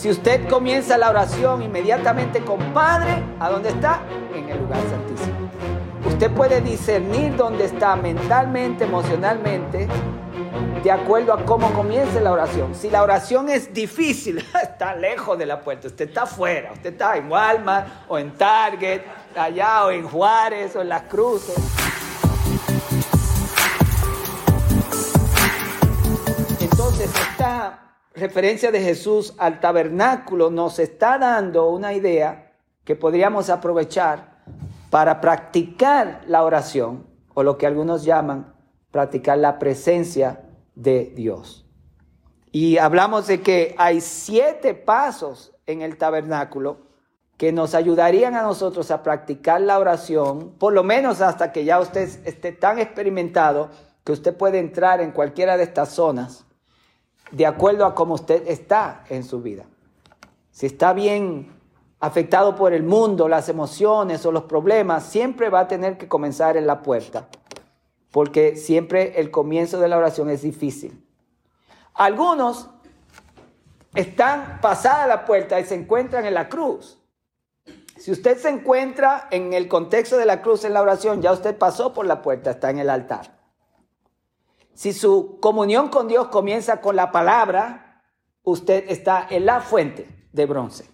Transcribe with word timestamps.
Si 0.00 0.08
usted 0.08 0.48
comienza 0.48 0.96
la 0.96 1.10
oración 1.10 1.60
inmediatamente 1.60 2.40
con 2.42 2.58
Padre, 2.72 3.22
¿a 3.38 3.50
dónde 3.50 3.68
está? 3.68 4.00
En 4.34 4.48
el 4.48 4.58
lugar 4.58 4.80
santísimo. 4.88 5.50
Usted 6.06 6.30
puede 6.30 6.62
discernir 6.62 7.36
dónde 7.36 7.66
está 7.66 7.96
mentalmente, 7.96 8.84
emocionalmente, 8.84 9.88
de 10.82 10.90
acuerdo 10.90 11.34
a 11.34 11.44
cómo 11.44 11.70
comience 11.74 12.18
la 12.18 12.32
oración. 12.32 12.74
Si 12.74 12.88
la 12.88 13.02
oración 13.02 13.50
es 13.50 13.74
difícil, 13.74 14.38
está 14.62 14.96
lejos 14.96 15.36
de 15.38 15.44
la 15.44 15.60
puerta, 15.60 15.88
usted 15.88 16.08
está 16.08 16.22
afuera, 16.22 16.72
usted 16.72 16.92
está 16.92 17.18
en 17.18 17.30
Walmart 17.30 17.86
o 18.08 18.18
en 18.18 18.30
Target, 18.30 19.02
allá 19.36 19.84
o 19.84 19.90
en 19.90 20.08
Juárez 20.08 20.76
o 20.76 20.80
en 20.80 20.88
Las 20.88 21.02
Cruces. 21.02 21.58
Entonces, 26.58 27.10
esta 27.14 27.89
referencia 28.14 28.70
de 28.70 28.80
Jesús 28.80 29.34
al 29.38 29.60
tabernáculo 29.60 30.50
nos 30.50 30.78
está 30.78 31.18
dando 31.18 31.68
una 31.68 31.92
idea 31.92 32.52
que 32.84 32.96
podríamos 32.96 33.50
aprovechar 33.50 34.40
para 34.90 35.20
practicar 35.20 36.22
la 36.26 36.42
oración, 36.42 37.06
o 37.34 37.42
lo 37.44 37.56
que 37.56 37.66
algunos 37.66 38.04
llaman 38.04 38.52
practicar 38.90 39.38
la 39.38 39.58
presencia 39.58 40.40
de 40.74 41.12
Dios. 41.14 41.64
Y 42.50 42.78
hablamos 42.78 43.28
de 43.28 43.40
que 43.40 43.76
hay 43.78 44.00
siete 44.00 44.74
pasos 44.74 45.52
en 45.66 45.82
el 45.82 45.96
tabernáculo 45.96 46.78
que 47.36 47.52
nos 47.52 47.74
ayudarían 47.74 48.34
a 48.34 48.42
nosotros 48.42 48.90
a 48.90 49.04
practicar 49.04 49.60
la 49.60 49.78
oración, 49.78 50.50
por 50.58 50.72
lo 50.72 50.82
menos 50.82 51.20
hasta 51.20 51.52
que 51.52 51.64
ya 51.64 51.78
usted 51.78 52.08
esté 52.26 52.50
tan 52.50 52.80
experimentado 52.80 53.70
que 54.02 54.12
usted 54.12 54.36
puede 54.36 54.58
entrar 54.58 55.00
en 55.00 55.12
cualquiera 55.12 55.56
de 55.56 55.62
estas 55.62 55.90
zonas 55.90 56.44
de 57.30 57.46
acuerdo 57.46 57.84
a 57.84 57.94
cómo 57.94 58.14
usted 58.14 58.46
está 58.48 59.04
en 59.08 59.24
su 59.24 59.40
vida. 59.40 59.64
Si 60.50 60.66
está 60.66 60.92
bien 60.92 61.52
afectado 62.00 62.56
por 62.56 62.72
el 62.72 62.82
mundo, 62.82 63.28
las 63.28 63.48
emociones 63.48 64.24
o 64.26 64.32
los 64.32 64.44
problemas, 64.44 65.04
siempre 65.04 65.50
va 65.50 65.60
a 65.60 65.68
tener 65.68 65.98
que 65.98 66.08
comenzar 66.08 66.56
en 66.56 66.66
la 66.66 66.82
puerta 66.82 67.28
porque 68.10 68.56
siempre 68.56 69.20
el 69.20 69.30
comienzo 69.30 69.78
de 69.78 69.88
la 69.88 69.98
oración 69.98 70.30
es 70.30 70.42
difícil. 70.42 71.04
Algunos 71.94 72.68
están 73.94 74.60
pasada 74.60 75.06
la 75.06 75.24
puerta 75.24 75.60
y 75.60 75.64
se 75.64 75.74
encuentran 75.74 76.24
en 76.26 76.34
la 76.34 76.48
cruz. 76.48 76.98
Si 77.96 78.10
usted 78.10 78.38
se 78.38 78.48
encuentra 78.48 79.28
en 79.30 79.52
el 79.52 79.68
contexto 79.68 80.16
de 80.16 80.24
la 80.24 80.42
cruz 80.42 80.64
en 80.64 80.74
la 80.74 80.82
oración, 80.82 81.20
ya 81.20 81.32
usted 81.32 81.56
pasó 81.56 81.92
por 81.92 82.06
la 82.06 82.22
puerta, 82.22 82.52
está 82.52 82.70
en 82.70 82.78
el 82.78 82.90
altar. 82.90 83.39
Si 84.80 84.94
su 84.94 85.36
comunión 85.40 85.88
con 85.88 86.08
Dios 86.08 86.28
comienza 86.28 86.80
con 86.80 86.96
la 86.96 87.12
palabra, 87.12 88.02
usted 88.44 88.86
está 88.88 89.26
en 89.28 89.44
la 89.44 89.60
fuente 89.60 90.08
de 90.32 90.46
bronce. 90.46 90.90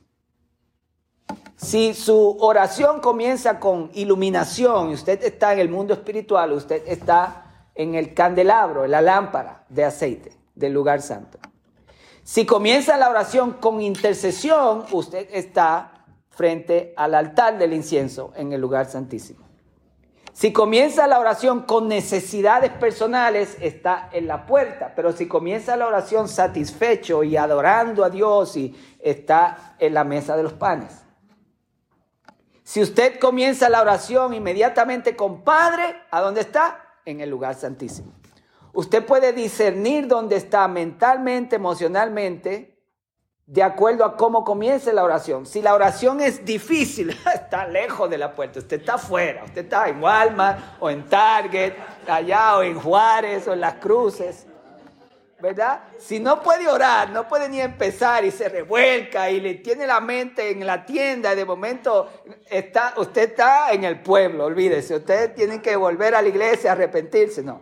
Si 1.54 1.94
su 1.94 2.36
oración 2.40 2.98
comienza 2.98 3.60
con 3.60 3.92
iluminación 3.94 4.90
y 4.90 4.94
usted 4.94 5.22
está 5.22 5.52
en 5.52 5.60
el 5.60 5.68
mundo 5.68 5.94
espiritual, 5.94 6.50
usted 6.50 6.82
está 6.84 7.68
en 7.76 7.94
el 7.94 8.12
candelabro, 8.12 8.84
en 8.84 8.90
la 8.90 9.02
lámpara 9.02 9.64
de 9.68 9.84
aceite 9.84 10.36
del 10.56 10.72
lugar 10.72 11.00
santo. 11.00 11.38
Si 12.24 12.44
comienza 12.44 12.96
la 12.96 13.08
oración 13.08 13.52
con 13.52 13.80
intercesión, 13.80 14.84
usted 14.90 15.28
está 15.30 16.04
frente 16.30 16.92
al 16.96 17.14
altar 17.14 17.56
del 17.56 17.72
incienso 17.72 18.32
en 18.34 18.52
el 18.52 18.60
lugar 18.60 18.86
santísimo. 18.86 19.45
Si 20.36 20.52
comienza 20.52 21.06
la 21.06 21.18
oración 21.18 21.62
con 21.62 21.88
necesidades 21.88 22.70
personales, 22.70 23.56
está 23.58 24.10
en 24.12 24.26
la 24.26 24.44
puerta, 24.44 24.92
pero 24.94 25.12
si 25.12 25.26
comienza 25.26 25.76
la 25.76 25.86
oración 25.86 26.28
satisfecho 26.28 27.24
y 27.24 27.38
adorando 27.38 28.04
a 28.04 28.10
Dios, 28.10 28.54
y 28.58 28.76
está 29.00 29.76
en 29.78 29.94
la 29.94 30.04
mesa 30.04 30.36
de 30.36 30.42
los 30.42 30.52
panes. 30.52 30.92
Si 32.62 32.82
usted 32.82 33.18
comienza 33.18 33.70
la 33.70 33.80
oración 33.80 34.34
inmediatamente 34.34 35.16
con 35.16 35.42
Padre, 35.42 36.02
¿a 36.10 36.20
dónde 36.20 36.42
está? 36.42 36.84
En 37.06 37.22
el 37.22 37.30
lugar 37.30 37.54
santísimo. 37.54 38.12
Usted 38.74 39.06
puede 39.06 39.32
discernir 39.32 40.06
dónde 40.06 40.36
está 40.36 40.68
mentalmente, 40.68 41.56
emocionalmente, 41.56 42.75
de 43.46 43.62
acuerdo 43.62 44.04
a 44.04 44.16
cómo 44.16 44.44
comience 44.44 44.92
la 44.92 45.04
oración. 45.04 45.46
Si 45.46 45.62
la 45.62 45.74
oración 45.74 46.20
es 46.20 46.44
difícil, 46.44 47.10
está 47.34 47.66
lejos 47.66 48.10
de 48.10 48.18
la 48.18 48.32
puerta, 48.32 48.58
usted 48.58 48.80
está 48.80 48.94
afuera, 48.94 49.44
usted 49.44 49.62
está 49.62 49.88
en 49.88 50.02
Walmart 50.02 50.58
o 50.80 50.90
en 50.90 51.04
Target, 51.08 51.74
allá 52.08 52.58
o 52.58 52.62
en 52.62 52.78
Juárez 52.78 53.46
o 53.46 53.52
en 53.52 53.60
Las 53.60 53.74
Cruces. 53.74 54.46
¿verdad? 55.38 55.82
Si 55.98 56.18
no 56.18 56.42
puede 56.42 56.66
orar, 56.66 57.10
no 57.10 57.28
puede 57.28 57.48
ni 57.48 57.60
empezar 57.60 58.24
y 58.24 58.30
se 58.30 58.48
revuelca 58.48 59.30
y 59.30 59.40
le 59.40 59.54
tiene 59.56 59.86
la 59.86 60.00
mente 60.00 60.50
en 60.50 60.66
la 60.66 60.86
tienda 60.86 61.34
y 61.34 61.36
de 61.36 61.44
momento 61.44 62.08
está, 62.48 62.94
usted 62.96 63.30
está 63.30 63.70
en 63.72 63.84
el 63.84 64.00
pueblo, 64.00 64.46
olvídese, 64.46 64.96
usted 64.96 65.34
tiene 65.34 65.60
que 65.60 65.76
volver 65.76 66.14
a 66.14 66.22
la 66.22 66.28
iglesia, 66.28 66.72
arrepentirse, 66.72 67.42
no. 67.42 67.60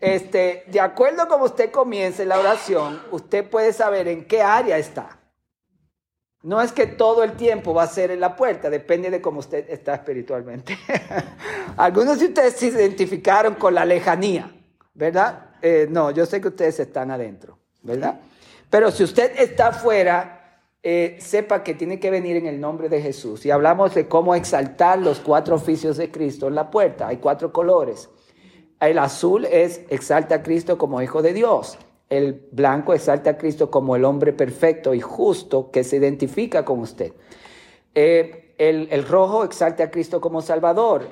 Este, 0.00 0.64
de 0.66 0.80
acuerdo 0.80 1.22
a 1.22 1.28
como 1.28 1.44
usted 1.44 1.70
comience 1.70 2.24
la 2.24 2.38
oración, 2.38 3.00
usted 3.10 3.48
puede 3.48 3.72
saber 3.72 4.08
en 4.08 4.26
qué 4.26 4.42
área 4.42 4.78
está. 4.78 5.18
No 6.42 6.60
es 6.60 6.70
que 6.70 6.86
todo 6.86 7.24
el 7.24 7.32
tiempo 7.32 7.74
va 7.74 7.84
a 7.84 7.88
ser 7.88 8.10
en 8.10 8.20
la 8.20 8.36
puerta, 8.36 8.70
depende 8.70 9.10
de 9.10 9.20
cómo 9.20 9.40
usted 9.40 9.68
está 9.68 9.94
espiritualmente. 9.94 10.78
Algunos 11.76 12.20
de 12.20 12.26
ustedes 12.26 12.54
se 12.54 12.66
identificaron 12.66 13.54
con 13.54 13.74
la 13.74 13.84
lejanía, 13.84 14.54
¿verdad? 14.94 15.50
Eh, 15.60 15.88
no, 15.90 16.10
yo 16.10 16.24
sé 16.26 16.40
que 16.40 16.48
ustedes 16.48 16.78
están 16.78 17.10
adentro, 17.10 17.58
¿verdad? 17.82 18.20
Pero 18.70 18.90
si 18.90 19.02
usted 19.02 19.32
está 19.38 19.68
afuera, 19.68 20.60
eh, 20.82 21.16
sepa 21.18 21.64
que 21.64 21.74
tiene 21.74 21.98
que 21.98 22.10
venir 22.10 22.36
en 22.36 22.46
el 22.46 22.60
nombre 22.60 22.88
de 22.88 23.02
Jesús. 23.02 23.44
Y 23.44 23.50
hablamos 23.50 23.94
de 23.94 24.06
cómo 24.06 24.34
exaltar 24.34 25.00
los 25.00 25.18
cuatro 25.18 25.56
oficios 25.56 25.96
de 25.96 26.12
Cristo 26.12 26.46
en 26.46 26.54
la 26.54 26.70
puerta. 26.70 27.08
Hay 27.08 27.16
cuatro 27.16 27.52
colores. 27.52 28.08
El 28.80 28.98
azul 28.98 29.44
es 29.46 29.82
exalta 29.88 30.36
a 30.36 30.42
Cristo 30.42 30.76
como 30.76 31.00
hijo 31.02 31.22
de 31.22 31.32
Dios. 31.32 31.78
El 32.08 32.48
blanco 32.52 32.94
exalta 32.94 33.30
a 33.30 33.38
Cristo 33.38 33.70
como 33.70 33.96
el 33.96 34.04
hombre 34.04 34.32
perfecto 34.32 34.94
y 34.94 35.00
justo 35.00 35.70
que 35.70 35.82
se 35.82 35.96
identifica 35.96 36.64
con 36.64 36.80
usted. 36.80 37.12
Eh, 37.94 38.54
el, 38.58 39.06
rojo 39.06 39.44
exalta 39.44 39.84
a 39.84 39.90
Cristo 39.90 40.20
como 40.20 40.40
Salvador, 40.40 41.06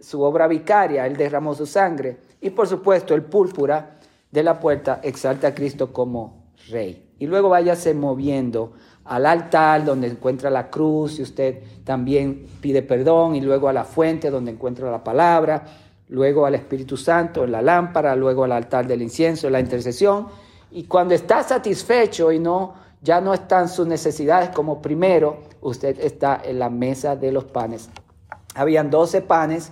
su 0.00 0.22
obra 0.22 0.46
vicaria, 0.46 1.06
él 1.06 1.16
derramó 1.16 1.54
su 1.54 1.66
sangre. 1.66 2.18
Y 2.40 2.50
por 2.50 2.66
supuesto, 2.66 3.14
el 3.14 3.22
púrpura 3.22 3.96
de 4.30 4.42
la 4.42 4.58
puerta 4.60 5.00
exalta 5.02 5.48
a 5.48 5.54
Cristo 5.54 5.92
como 5.92 6.46
rey. 6.68 7.14
Y 7.18 7.26
luego 7.26 7.48
váyase 7.48 7.94
moviendo 7.94 8.72
al 9.04 9.24
altar 9.26 9.84
donde 9.84 10.08
encuentra 10.08 10.50
la 10.50 10.68
cruz 10.68 11.18
y 11.18 11.22
usted 11.22 11.62
también 11.84 12.46
pide 12.60 12.82
perdón 12.82 13.36
y 13.36 13.40
luego 13.40 13.68
a 13.68 13.72
la 13.72 13.84
fuente 13.84 14.30
donde 14.30 14.50
encuentra 14.50 14.90
la 14.90 15.02
palabra, 15.02 15.64
luego 16.08 16.46
al 16.46 16.54
Espíritu 16.54 16.96
Santo 16.96 17.44
en 17.44 17.52
la 17.52 17.62
lámpara, 17.62 18.14
luego 18.16 18.44
al 18.44 18.52
altar 18.52 18.86
del 18.86 19.02
incienso, 19.02 19.46
en 19.46 19.52
la 19.54 19.60
intercesión. 19.60 20.28
Y 20.70 20.84
cuando 20.84 21.14
está 21.14 21.42
satisfecho 21.42 22.32
y 22.32 22.38
no 22.38 22.86
ya 23.06 23.20
no 23.20 23.32
están 23.32 23.68
sus 23.68 23.86
necesidades 23.86 24.50
como 24.50 24.82
primero, 24.82 25.38
usted 25.60 25.98
está 26.00 26.40
en 26.44 26.58
la 26.58 26.70
mesa 26.70 27.14
de 27.14 27.30
los 27.30 27.44
panes. 27.44 27.88
Habían 28.54 28.90
12 28.90 29.22
panes 29.22 29.70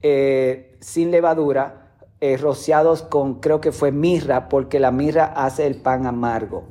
eh, 0.00 0.76
sin 0.80 1.10
levadura 1.10 1.88
eh, 2.20 2.36
rociados 2.36 3.02
con, 3.02 3.40
creo 3.40 3.60
que 3.60 3.72
fue 3.72 3.90
mirra, 3.90 4.48
porque 4.48 4.78
la 4.78 4.92
mirra 4.92 5.24
hace 5.24 5.66
el 5.66 5.80
pan 5.80 6.06
amargo. 6.06 6.68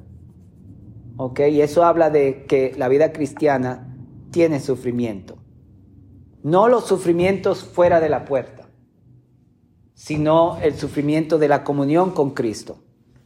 ¿Ok? 1.18 1.42
Y 1.50 1.62
eso 1.62 1.84
habla 1.84 2.10
de 2.10 2.46
que 2.46 2.74
la 2.78 2.88
vida 2.88 3.12
cristiana 3.12 3.94
tiene 4.32 4.62
sufrimiento. 4.62 5.38
No 6.44 6.70
los 6.70 6.86
sufrimientos 6.86 7.66
fuera 7.66 8.00
de 8.00 8.08
la 8.08 8.24
puerta, 8.24 8.57
sino 9.98 10.60
el 10.62 10.78
sufrimiento 10.78 11.40
de 11.40 11.48
la 11.48 11.64
comunión 11.64 12.12
con 12.12 12.30
Cristo. 12.30 12.78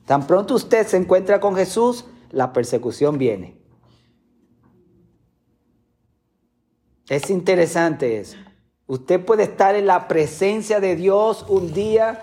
Tan 0.06 0.26
pronto 0.26 0.56
usted 0.56 0.88
se 0.88 0.96
encuentra 0.96 1.42
con 1.42 1.54
Jesús, 1.54 2.06
la 2.32 2.54
persecución 2.54 3.18
viene. 3.18 3.58
Es 7.09 7.29
interesante 7.29 8.22
eso. 8.22 8.38
Usted 8.88 9.23
puede 9.23 9.44
estar 9.44 9.76
en 9.76 9.85
la 9.85 10.08
presencia 10.08 10.79
de 10.79 10.96
Dios 10.96 11.46
un 11.50 11.73
día 11.73 12.22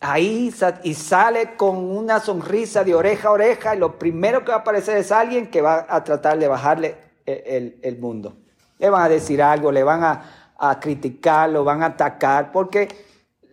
ahí 0.00 0.52
y 0.82 0.94
sale 0.94 1.54
con 1.56 1.76
una 1.76 2.20
sonrisa 2.20 2.84
de 2.84 2.94
oreja 2.94 3.28
a 3.28 3.32
oreja 3.32 3.76
y 3.76 3.78
lo 3.78 3.98
primero 3.98 4.46
que 4.46 4.50
va 4.50 4.58
a 4.58 4.60
aparecer 4.60 4.96
es 4.96 5.12
alguien 5.12 5.50
que 5.50 5.60
va 5.60 5.84
a 5.86 6.02
tratar 6.02 6.38
de 6.38 6.48
bajarle 6.48 6.96
el, 7.26 7.98
mundo. 8.00 8.34
Le 8.78 8.88
van 8.88 9.02
a 9.02 9.08
decir 9.10 9.42
algo, 9.42 9.70
le 9.70 9.82
van 9.82 10.02
a, 10.02 10.54
a 10.56 10.80
criticar, 10.80 11.50
lo 11.50 11.64
van 11.64 11.82
a 11.82 11.86
atacar, 11.86 12.50
porque 12.50 12.88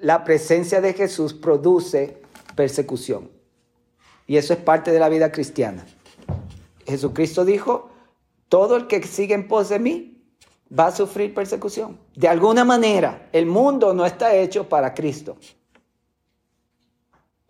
la 0.02 0.24
presencia 0.24 0.82
de 0.82 0.94
Jesús 0.94 1.34
produce 1.34 2.22
persecución. 2.56 3.30
Y 4.28 4.38
eso 4.38 4.54
es 4.54 4.60
parte 4.60 4.92
de 4.92 5.00
la 5.00 5.10
vida 5.10 5.32
cristiana. 5.32 5.86
Jesucristo 6.86 7.46
dijo, 7.46 7.90
todo 8.50 8.76
el 8.76 8.88
que 8.88 9.02
sigue 9.04 9.34
en 9.34 9.48
pos 9.48 9.70
de 9.70 9.80
mí 9.80 10.24
va 10.78 10.88
a 10.88 10.92
sufrir 10.92 11.34
persecución. 11.34 12.00
De 12.16 12.28
alguna 12.28 12.64
manera, 12.66 13.30
el 13.32 13.46
mundo 13.46 13.94
no 13.94 14.06
está 14.06 14.36
hecho 14.36 14.68
para 14.68 14.94
Cristo. 14.94 15.38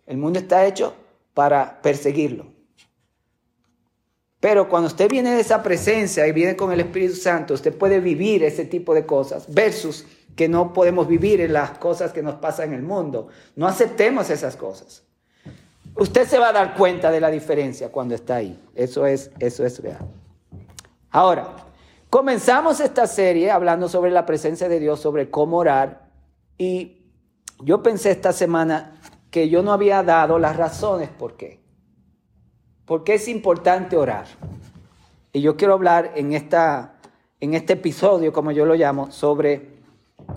El 0.06 0.18
mundo 0.18 0.38
está 0.38 0.66
hecho 0.66 0.94
para 1.34 1.80
perseguirlo. 1.80 2.46
Pero 4.40 4.68
cuando 4.68 4.88
usted 4.88 5.08
viene 5.08 5.30
de 5.30 5.40
esa 5.40 5.62
presencia 5.62 6.26
y 6.26 6.32
viene 6.32 6.56
con 6.56 6.72
el 6.72 6.80
Espíritu 6.80 7.14
Santo, 7.14 7.54
usted 7.54 7.72
puede 7.72 8.00
vivir 8.00 8.42
ese 8.42 8.64
tipo 8.64 8.92
de 8.92 9.06
cosas 9.06 9.46
versus 9.48 10.04
que 10.36 10.48
no 10.48 10.72
podemos 10.72 11.06
vivir 11.08 11.40
en 11.40 11.52
las 11.52 11.78
cosas 11.78 12.12
que 12.12 12.22
nos 12.22 12.36
pasan 12.36 12.68
en 12.68 12.74
el 12.74 12.82
mundo. 12.82 13.28
No 13.56 13.66
aceptemos 13.66 14.30
esas 14.30 14.56
cosas. 14.56 15.02
Usted 15.94 16.26
se 16.26 16.38
va 16.38 16.48
a 16.48 16.52
dar 16.52 16.74
cuenta 16.74 17.10
de 17.10 17.20
la 17.20 17.30
diferencia 17.30 17.90
cuando 17.90 18.14
está 18.14 18.36
ahí. 18.36 18.58
Eso 18.74 19.06
es, 19.06 19.30
eso 19.38 19.64
es 19.64 19.82
real. 19.82 20.08
Ahora, 21.10 21.56
comenzamos 22.08 22.80
esta 22.80 23.06
serie 23.06 23.50
hablando 23.50 23.88
sobre 23.88 24.10
la 24.10 24.24
presencia 24.24 24.68
de 24.68 24.80
Dios, 24.80 25.00
sobre 25.00 25.30
cómo 25.30 25.58
orar. 25.58 26.08
Y 26.56 27.02
yo 27.60 27.82
pensé 27.82 28.10
esta 28.10 28.32
semana 28.32 28.98
que 29.30 29.50
yo 29.50 29.62
no 29.62 29.72
había 29.72 30.02
dado 30.02 30.38
las 30.38 30.56
razones 30.56 31.10
por 31.10 31.36
qué. 31.36 31.60
¿Por 32.86 33.04
qué 33.04 33.14
es 33.14 33.28
importante 33.28 33.96
orar? 33.96 34.26
Y 35.32 35.42
yo 35.42 35.56
quiero 35.56 35.74
hablar 35.74 36.12
en, 36.14 36.32
esta, 36.32 36.94
en 37.40 37.54
este 37.54 37.74
episodio, 37.74 38.32
como 38.32 38.50
yo 38.50 38.66
lo 38.66 38.74
llamo, 38.74 39.10
sobre 39.10 39.71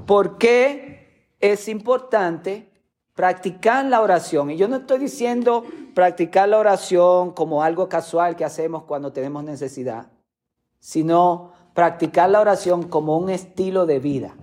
por 0.05 0.37
qué 0.37 1.33
es 1.39 1.67
importante 1.67 2.71
practicar 3.13 3.85
la 3.85 4.01
oración. 4.01 4.51
Y 4.51 4.57
yo 4.57 4.67
no 4.67 4.77
estoy 4.77 4.99
diciendo 4.99 5.63
practicar 5.93 6.49
la 6.49 6.59
oración 6.59 7.31
como 7.31 7.63
algo 7.63 7.89
casual 7.89 8.35
que 8.35 8.45
hacemos 8.45 8.83
cuando 8.83 9.13
tenemos 9.13 9.43
necesidad, 9.43 10.11
sino 10.79 11.51
practicar 11.73 12.29
la 12.29 12.41
oración 12.41 12.83
como 12.83 13.17
un 13.17 13.29
estilo 13.29 13.85
de 13.85 13.99
vida. 13.99 14.35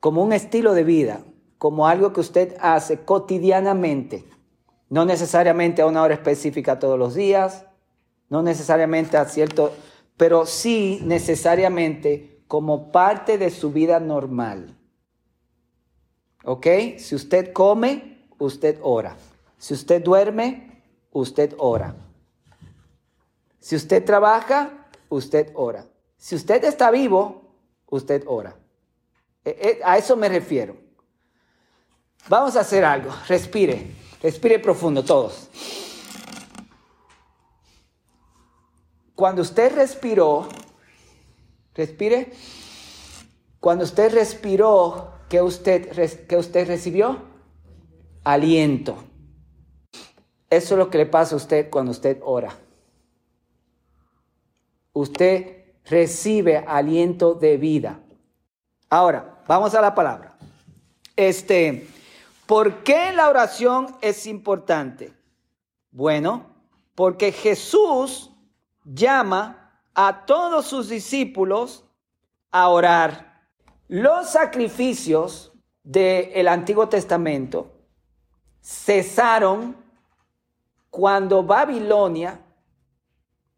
Como 0.00 0.22
un 0.22 0.32
estilo 0.32 0.74
de 0.74 0.84
vida, 0.84 1.20
como 1.58 1.86
algo 1.86 2.12
que 2.12 2.20
usted 2.20 2.56
hace 2.60 3.04
cotidianamente 3.04 4.26
no 4.94 5.04
necesariamente 5.04 5.82
a 5.82 5.86
una 5.86 6.02
hora 6.02 6.14
específica 6.14 6.78
todos 6.78 6.96
los 6.96 7.14
días, 7.14 7.66
no 8.28 8.44
necesariamente 8.44 9.16
a 9.16 9.24
cierto, 9.24 9.72
pero 10.16 10.46
sí 10.46 11.00
necesariamente 11.02 12.33
como 12.48 12.92
parte 12.92 13.38
de 13.38 13.50
su 13.50 13.72
vida 13.72 14.00
normal. 14.00 14.76
¿Ok? 16.44 16.66
Si 16.98 17.14
usted 17.14 17.52
come, 17.52 18.26
usted 18.38 18.78
ora. 18.82 19.16
Si 19.58 19.74
usted 19.74 20.02
duerme, 20.02 20.82
usted 21.12 21.54
ora. 21.58 21.94
Si 23.60 23.74
usted 23.76 24.04
trabaja, 24.04 24.88
usted 25.08 25.50
ora. 25.54 25.86
Si 26.16 26.34
usted 26.34 26.64
está 26.64 26.90
vivo, 26.90 27.56
usted 27.88 28.24
ora. 28.26 28.56
E, 29.44 29.50
e, 29.50 29.80
a 29.84 29.96
eso 29.96 30.16
me 30.16 30.28
refiero. 30.28 30.76
Vamos 32.28 32.56
a 32.56 32.60
hacer 32.60 32.84
algo. 32.84 33.10
Respire. 33.26 33.90
Respire 34.22 34.58
profundo 34.58 35.04
todos. 35.04 35.48
Cuando 39.14 39.42
usted 39.42 39.74
respiró, 39.74 40.48
respire. 41.74 42.32
Cuando 43.60 43.84
usted 43.84 44.12
respiró, 44.12 45.12
¿qué 45.28 45.42
usted, 45.42 46.26
qué 46.26 46.36
usted 46.36 46.66
recibió? 46.66 47.18
Aliento. 48.24 48.96
Eso 50.50 50.74
es 50.74 50.78
lo 50.78 50.90
que 50.90 50.98
le 50.98 51.06
pasa 51.06 51.34
a 51.34 51.38
usted 51.38 51.70
cuando 51.70 51.90
usted 51.90 52.20
ora. 52.22 52.56
Usted 54.92 55.64
recibe 55.84 56.58
aliento 56.58 57.34
de 57.34 57.56
vida. 57.56 58.00
Ahora, 58.88 59.42
vamos 59.48 59.74
a 59.74 59.80
la 59.80 59.94
palabra. 59.94 60.36
Este, 61.16 61.88
¿Por 62.46 62.84
qué 62.84 63.12
la 63.12 63.30
oración 63.30 63.96
es 64.02 64.26
importante? 64.26 65.14
Bueno, 65.90 66.46
porque 66.94 67.32
Jesús 67.32 68.30
llama 68.84 69.63
a 69.94 70.24
todos 70.26 70.66
sus 70.66 70.88
discípulos 70.88 71.84
a 72.50 72.68
orar. 72.68 73.48
Los 73.88 74.30
sacrificios 74.30 75.52
del 75.82 76.48
Antiguo 76.48 76.88
Testamento 76.88 77.72
cesaron 78.60 79.76
cuando 80.90 81.42
Babilonia 81.42 82.40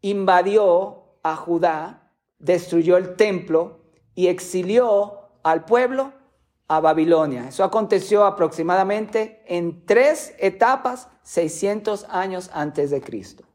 invadió 0.01 1.03
a 1.23 1.35
Judá, 1.35 2.11
destruyó 2.39 2.97
el 2.97 3.15
templo 3.15 3.79
y 4.15 4.27
exilió 4.27 5.29
al 5.43 5.65
pueblo 5.65 6.13
a 6.67 6.79
Babilonia. 6.79 7.47
Eso 7.47 7.63
aconteció 7.63 8.25
aproximadamente 8.25 9.43
en 9.47 9.85
tres 9.85 10.35
etapas, 10.39 11.07
600 11.23 12.05
años 12.09 12.49
antes 12.53 12.89
de 12.89 13.01
Cristo. 13.01 13.46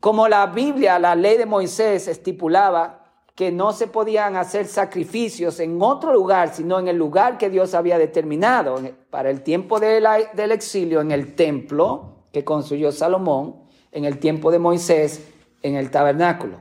Como 0.00 0.28
la 0.28 0.46
Biblia, 0.46 0.98
la 0.98 1.14
ley 1.14 1.36
de 1.36 1.46
Moisés 1.46 2.08
estipulaba 2.08 3.04
que 3.34 3.52
no 3.52 3.72
se 3.72 3.86
podían 3.86 4.36
hacer 4.36 4.66
sacrificios 4.66 5.60
en 5.60 5.80
otro 5.80 6.12
lugar, 6.12 6.54
sino 6.54 6.78
en 6.78 6.88
el 6.88 6.96
lugar 6.96 7.38
que 7.38 7.50
Dios 7.50 7.74
había 7.74 7.98
determinado 7.98 8.80
para 9.10 9.30
el 9.30 9.42
tiempo 9.42 9.78
del 9.78 10.52
exilio, 10.52 11.00
en 11.00 11.10
el 11.10 11.34
templo 11.34 12.26
que 12.32 12.44
construyó 12.44 12.92
Salomón, 12.92 13.62
en 13.92 14.04
el 14.04 14.18
tiempo 14.18 14.50
de 14.50 14.58
Moisés, 14.58 15.26
en 15.62 15.76
el 15.76 15.90
tabernáculo. 15.90 16.60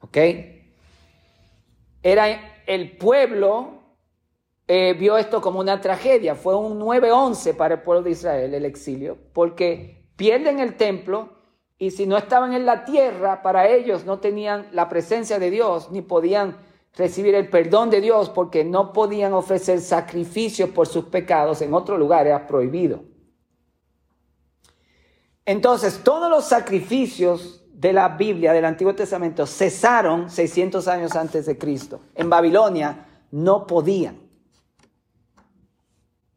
¿Ok? 0.00 0.16
Era 2.02 2.62
el 2.66 2.96
pueblo 2.96 3.78
eh, 4.70 4.92
vio 4.92 5.16
esto 5.16 5.40
como 5.40 5.60
una 5.60 5.80
tragedia. 5.80 6.34
Fue 6.34 6.54
un 6.54 6.78
9-11 6.78 7.56
para 7.56 7.76
el 7.76 7.80
pueblo 7.80 8.02
de 8.02 8.10
Israel, 8.10 8.52
el 8.52 8.66
exilio, 8.66 9.16
porque 9.32 10.04
pierden 10.16 10.60
el 10.60 10.76
templo 10.76 11.37
y 11.78 11.92
si 11.92 12.06
no 12.06 12.16
estaban 12.16 12.54
en 12.54 12.66
la 12.66 12.84
tierra, 12.84 13.40
para 13.40 13.68
ellos 13.68 14.04
no 14.04 14.18
tenían 14.18 14.66
la 14.72 14.88
presencia 14.88 15.38
de 15.38 15.50
Dios, 15.50 15.92
ni 15.92 16.02
podían 16.02 16.56
recibir 16.96 17.36
el 17.36 17.48
perdón 17.48 17.90
de 17.90 18.00
Dios, 18.00 18.30
porque 18.30 18.64
no 18.64 18.92
podían 18.92 19.32
ofrecer 19.32 19.80
sacrificios 19.80 20.70
por 20.70 20.88
sus 20.88 21.04
pecados 21.04 21.62
en 21.62 21.72
otro 21.72 21.96
lugar, 21.96 22.26
era 22.26 22.48
prohibido. 22.48 23.04
Entonces, 25.44 26.02
todos 26.02 26.28
los 26.28 26.44
sacrificios 26.44 27.64
de 27.72 27.92
la 27.92 28.08
Biblia, 28.08 28.52
del 28.52 28.64
Antiguo 28.64 28.96
Testamento, 28.96 29.46
cesaron 29.46 30.28
600 30.28 30.88
años 30.88 31.14
antes 31.14 31.46
de 31.46 31.56
Cristo. 31.56 32.00
En 32.16 32.28
Babilonia 32.28 33.06
no 33.30 33.68
podían. 33.68 34.18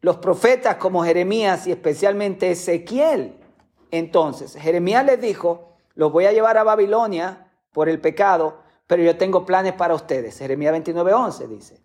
Los 0.02 0.18
profetas 0.18 0.76
como 0.76 1.04
Jeremías 1.04 1.66
y 1.66 1.72
especialmente 1.72 2.52
Ezequiel. 2.52 3.41
Entonces, 3.92 4.56
Jeremías 4.56 5.06
les 5.06 5.22
dijo, 5.22 5.76
los 5.96 6.12
voy 6.12 6.26
a 6.26 6.32
llevar 6.32 6.58
a 6.58 6.64
Babilonia 6.64 7.52
por 7.72 7.90
el 7.90 8.00
pecado, 8.00 8.60
pero 8.88 9.04
yo 9.04 9.18
tengo 9.18 9.46
planes 9.46 9.74
para 9.74 9.94
ustedes. 9.94 10.38
Jeremías 10.38 10.74
29:11 10.74 11.48
dice, 11.48 11.82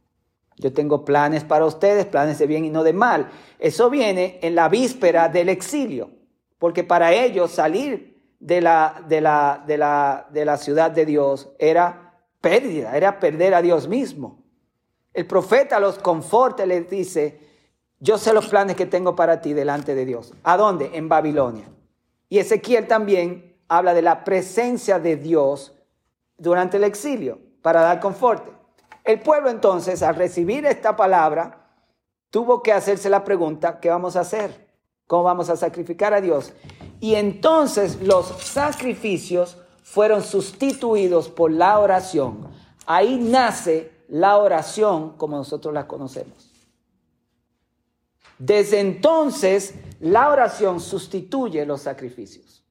yo 0.56 0.72
tengo 0.72 1.04
planes 1.04 1.44
para 1.44 1.66
ustedes, 1.66 2.06
planes 2.06 2.38
de 2.38 2.46
bien 2.46 2.64
y 2.64 2.70
no 2.70 2.82
de 2.82 2.92
mal. 2.92 3.28
Eso 3.58 3.90
viene 3.90 4.38
en 4.42 4.54
la 4.54 4.68
víspera 4.68 5.28
del 5.28 5.48
exilio, 5.48 6.10
porque 6.58 6.84
para 6.84 7.12
ellos 7.12 7.50
salir 7.50 8.16
de 8.40 8.60
la, 8.60 9.02
de 9.08 9.20
la, 9.20 9.62
de 9.66 9.78
la, 9.78 10.26
de 10.30 10.44
la 10.44 10.56
ciudad 10.56 10.90
de 10.90 11.04
Dios 11.04 11.50
era 11.58 12.14
pérdida, 12.40 12.96
era 12.96 13.18
perder 13.18 13.54
a 13.54 13.62
Dios 13.62 13.88
mismo. 13.88 14.42
El 15.12 15.26
profeta 15.26 15.80
los 15.80 15.98
conforta, 15.98 16.66
les 16.66 16.88
dice, 16.88 17.40
yo 17.98 18.18
sé 18.18 18.32
los 18.32 18.48
planes 18.48 18.76
que 18.76 18.86
tengo 18.86 19.16
para 19.16 19.40
ti 19.40 19.52
delante 19.52 19.94
de 19.94 20.04
Dios. 20.04 20.34
¿A 20.42 20.56
dónde? 20.56 20.90
En 20.94 21.08
Babilonia. 21.08 21.70
Y 22.28 22.38
Ezequiel 22.38 22.86
también 22.86 23.56
habla 23.68 23.94
de 23.94 24.02
la 24.02 24.24
presencia 24.24 24.98
de 24.98 25.16
Dios 25.16 25.74
durante 26.38 26.76
el 26.76 26.84
exilio 26.84 27.38
para 27.62 27.82
dar 27.82 28.00
confort. 28.00 28.48
El 29.04 29.20
pueblo 29.20 29.50
entonces, 29.50 30.02
al 30.02 30.16
recibir 30.16 30.66
esta 30.66 30.96
palabra, 30.96 31.70
tuvo 32.30 32.62
que 32.62 32.72
hacerse 32.72 33.08
la 33.08 33.24
pregunta, 33.24 33.78
¿qué 33.80 33.88
vamos 33.88 34.16
a 34.16 34.20
hacer? 34.20 34.66
¿Cómo 35.06 35.22
vamos 35.22 35.48
a 35.50 35.56
sacrificar 35.56 36.12
a 36.12 36.20
Dios? 36.20 36.52
Y 36.98 37.14
entonces 37.14 38.00
los 38.02 38.26
sacrificios 38.42 39.58
fueron 39.82 40.22
sustituidos 40.22 41.28
por 41.28 41.52
la 41.52 41.78
oración. 41.78 42.48
Ahí 42.86 43.16
nace 43.16 43.92
la 44.08 44.38
oración 44.38 45.10
como 45.16 45.36
nosotros 45.36 45.72
la 45.72 45.86
conocemos. 45.86 46.55
Desde 48.38 48.80
entonces, 48.80 49.74
la 50.00 50.30
oración 50.30 50.80
sustituye 50.80 51.64
los 51.64 51.82
sacrificios. 51.82 52.64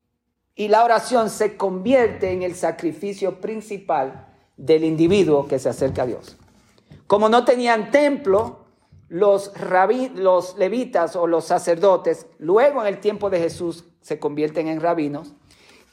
Y 0.55 0.69
la 0.69 0.84
oración 0.84 1.29
se 1.29 1.57
convierte 1.57 2.31
en 2.31 2.43
el 2.43 2.55
sacrificio 2.55 3.41
principal 3.41 4.27
del 4.57 4.84
individuo 4.84 5.48
que 5.48 5.60
se 5.60 5.69
acerca 5.69 6.03
a 6.03 6.05
Dios. 6.05 6.38
Como 7.07 7.29
no 7.29 7.43
tenían 7.43 7.91
templo, 7.91 8.65
los, 9.10 9.51
levitas 10.57 11.15
o 11.15 11.27
los 11.27 11.45
sacerdotes, 11.45 12.27
luego 12.39 12.81
en 12.81 12.88
el 12.88 13.00
tiempo 13.00 13.29
de 13.29 13.39
Jesús 13.39 13.86
se 14.01 14.19
convierten 14.19 14.67
en 14.67 14.81
rabinos, 14.81 15.34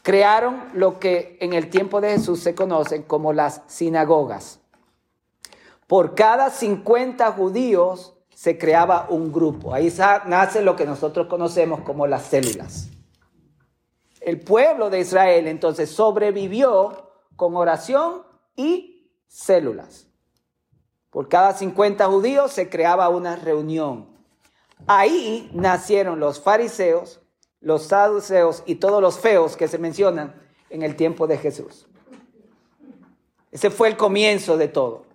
crearon 0.02 0.64
lo 0.74 0.98
que 0.98 1.36
en 1.40 1.52
el 1.52 1.70
tiempo 1.70 2.00
de 2.00 2.10
Jesús 2.10 2.40
se 2.40 2.54
conocen 2.54 3.02
como 3.02 3.32
las 3.32 3.62
sinagogas. 3.66 4.60
Por 5.86 6.14
cada 6.14 6.50
50 6.50 7.32
judíos 7.32 8.14
se 8.42 8.58
creaba 8.58 9.06
un 9.08 9.30
grupo. 9.30 9.72
Ahí 9.72 9.94
nace 10.26 10.62
lo 10.62 10.74
que 10.74 10.84
nosotros 10.84 11.28
conocemos 11.28 11.82
como 11.82 12.08
las 12.08 12.24
células. 12.24 12.88
el 14.20 14.40
pueblo 14.40 14.90
de 14.90 14.98
Israel 14.98 15.46
entonces 15.46 15.92
sobrevivió 15.92 17.08
con 17.36 17.54
oración 17.54 18.24
y 18.56 19.08
células. 19.28 20.08
Por 21.10 21.28
cada 21.28 21.52
50 21.52 22.04
judíos 22.06 22.50
se 22.50 22.68
creaba 22.68 23.08
una 23.10 23.36
reunión. 23.36 24.08
Ahí 24.88 25.48
nacieron 25.54 26.18
los 26.18 26.40
fariseos, 26.40 27.20
los 27.60 27.84
saduceos 27.84 28.64
y 28.66 28.74
todos 28.74 29.00
los 29.00 29.20
feos 29.20 29.56
que 29.56 29.68
se 29.68 29.78
mencionan 29.78 30.34
en 30.68 30.82
el 30.82 30.96
tiempo 30.96 31.28
de 31.28 31.38
Jesús. 31.38 31.86
Ese 33.52 33.70
fue 33.70 33.86
el 33.86 33.96
comienzo 33.96 34.56
de 34.56 34.66
todo. 34.66 35.11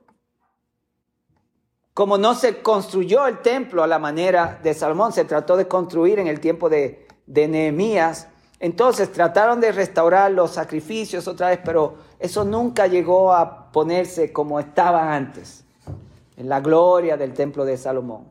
Como 1.98 2.20
no 2.20 2.36
se 2.36 2.62
construyó 2.62 3.26
el 3.26 3.40
templo 3.40 3.82
a 3.82 3.88
la 3.88 3.98
manera 3.98 4.60
de 4.62 4.76
Salomón, 4.76 5.14
se 5.14 5.26
trató 5.26 5.58
de 5.58 5.68
construir 5.68 6.20
en 6.20 6.28
el 6.28 6.40
tiempo 6.40 6.70
de, 6.70 7.08
de 7.26 7.48
Nehemías. 7.48 8.28
Entonces 8.60 9.12
trataron 9.12 9.60
de 9.60 9.72
restaurar 9.72 10.30
los 10.30 10.52
sacrificios 10.52 11.28
otra 11.28 11.48
vez, 11.48 11.60
pero 11.66 11.96
eso 12.20 12.46
nunca 12.46 12.86
llegó 12.86 13.34
a 13.34 13.72
ponerse 13.72 14.32
como 14.32 14.60
estaba 14.60 15.16
antes, 15.16 15.64
en 16.36 16.48
la 16.48 16.60
gloria 16.60 17.18
del 17.18 17.34
templo 17.34 17.66
de 17.66 17.78
Salomón. 17.78 18.30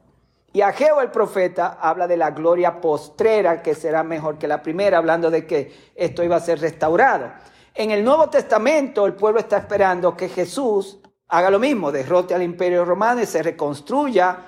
Y 0.53 0.61
Ageo 0.61 1.01
el 1.01 1.11
profeta 1.11 1.77
habla 1.81 2.07
de 2.07 2.19
la 2.19 2.31
gloria 2.31 2.81
postrera 2.81 3.63
que 3.63 3.75
será 3.75 4.05
mejor 4.05 4.39
que 4.39 4.47
la 4.47 4.63
primera, 4.63 4.99
hablando 4.99 5.29
de 5.29 5.45
que 5.45 5.91
esto 5.97 6.23
iba 6.23 6.37
a 6.37 6.41
ser 6.41 6.61
restaurado. 6.61 7.33
En 7.75 7.91
el 7.91 8.05
Nuevo 8.05 8.31
Testamento 8.31 9.07
el 9.07 9.15
pueblo 9.15 9.41
está 9.41 9.57
esperando 9.57 10.17
que 10.17 10.29
Jesús 10.29 11.01
haga 11.29 11.51
lo 11.51 11.59
mismo, 11.59 11.93
derrote 11.93 12.35
al 12.35 12.43
imperio 12.43 12.85
romano 12.85 13.23
y 13.23 13.27
se 13.27 13.43
reconstruya 13.43 14.39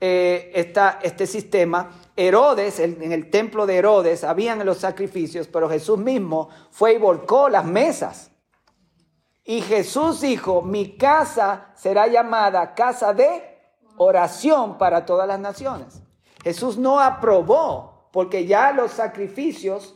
eh, 0.00 0.72
este 1.02 1.26
sistema. 1.26 1.90
Herodes, 2.14 2.80
en 2.80 3.12
el 3.12 3.30
templo 3.30 3.66
de 3.66 3.76
Herodes, 3.76 4.24
habían 4.24 4.64
los 4.64 4.78
sacrificios, 4.78 5.48
pero 5.48 5.68
Jesús 5.68 5.98
mismo 5.98 6.48
fue 6.70 6.94
y 6.94 6.98
volcó 6.98 7.48
las 7.48 7.64
mesas. 7.64 8.30
Y 9.44 9.60
Jesús 9.60 10.22
dijo, 10.22 10.62
mi 10.62 10.96
casa 10.96 11.72
será 11.76 12.08
llamada 12.08 12.74
casa 12.74 13.12
de 13.12 13.56
oración 13.96 14.76
para 14.76 15.06
todas 15.06 15.28
las 15.28 15.38
naciones. 15.38 16.02
Jesús 16.42 16.76
no 16.78 17.00
aprobó 17.00 18.08
porque 18.12 18.46
ya 18.46 18.72
los 18.72 18.92
sacrificios 18.92 19.94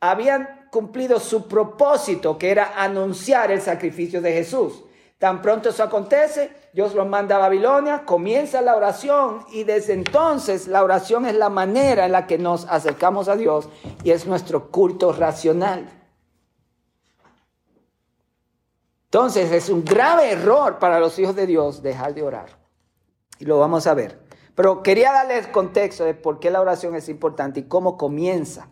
habían 0.00 0.68
cumplido 0.70 1.18
su 1.20 1.48
propósito, 1.48 2.38
que 2.38 2.50
era 2.50 2.74
anunciar 2.76 3.50
el 3.50 3.60
sacrificio 3.60 4.20
de 4.20 4.32
Jesús. 4.32 4.84
Tan 5.20 5.42
pronto 5.42 5.68
eso 5.68 5.82
acontece, 5.82 6.50
Dios 6.72 6.94
los 6.94 7.06
manda 7.06 7.36
a 7.36 7.40
Babilonia, 7.40 8.06
comienza 8.06 8.62
la 8.62 8.74
oración 8.74 9.44
y 9.52 9.64
desde 9.64 9.92
entonces 9.92 10.66
la 10.66 10.82
oración 10.82 11.26
es 11.26 11.34
la 11.34 11.50
manera 11.50 12.06
en 12.06 12.12
la 12.12 12.26
que 12.26 12.38
nos 12.38 12.64
acercamos 12.64 13.28
a 13.28 13.36
Dios 13.36 13.68
y 14.02 14.12
es 14.12 14.26
nuestro 14.26 14.70
culto 14.70 15.12
racional. 15.12 15.90
Entonces 19.04 19.52
es 19.52 19.68
un 19.68 19.84
grave 19.84 20.30
error 20.30 20.78
para 20.78 20.98
los 20.98 21.18
hijos 21.18 21.36
de 21.36 21.46
Dios 21.46 21.82
dejar 21.82 22.14
de 22.14 22.22
orar. 22.22 22.58
Y 23.38 23.44
lo 23.44 23.58
vamos 23.58 23.86
a 23.86 23.92
ver. 23.92 24.22
Pero 24.54 24.82
quería 24.82 25.12
darles 25.12 25.48
contexto 25.48 26.06
de 26.06 26.14
por 26.14 26.40
qué 26.40 26.50
la 26.50 26.62
oración 26.62 26.94
es 26.94 27.10
importante 27.10 27.60
y 27.60 27.64
cómo 27.64 27.98
comienza. 27.98 28.70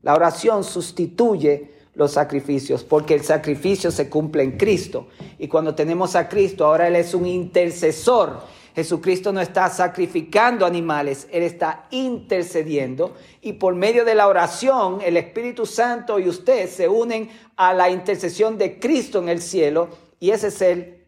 La 0.00 0.14
oración 0.14 0.64
sustituye 0.64 1.74
los 1.94 2.12
sacrificios 2.12 2.84
porque 2.84 3.14
el 3.14 3.22
sacrificio 3.22 3.90
se 3.90 4.08
cumple 4.08 4.42
en 4.42 4.56
Cristo. 4.56 5.08
Y 5.38 5.48
cuando 5.48 5.74
tenemos 5.74 6.16
a 6.16 6.28
Cristo, 6.28 6.64
ahora 6.64 6.88
Él 6.88 6.96
es 6.96 7.14
un 7.14 7.26
intercesor. 7.26 8.40
Jesucristo 8.74 9.32
no 9.32 9.40
está 9.40 9.68
sacrificando 9.68 10.64
animales, 10.64 11.26
Él 11.32 11.42
está 11.42 11.86
intercediendo 11.90 13.16
y 13.40 13.54
por 13.54 13.74
medio 13.74 14.04
de 14.04 14.14
la 14.14 14.28
oración 14.28 15.00
el 15.04 15.16
Espíritu 15.16 15.66
Santo 15.66 16.18
y 16.18 16.28
usted 16.28 16.68
se 16.68 16.88
unen 16.88 17.28
a 17.56 17.74
la 17.74 17.90
intercesión 17.90 18.56
de 18.58 18.78
Cristo 18.78 19.18
en 19.18 19.28
el 19.28 19.42
cielo 19.42 19.88
y 20.20 20.30
esa 20.30 20.46
es 20.46 20.62
el, 20.62 21.04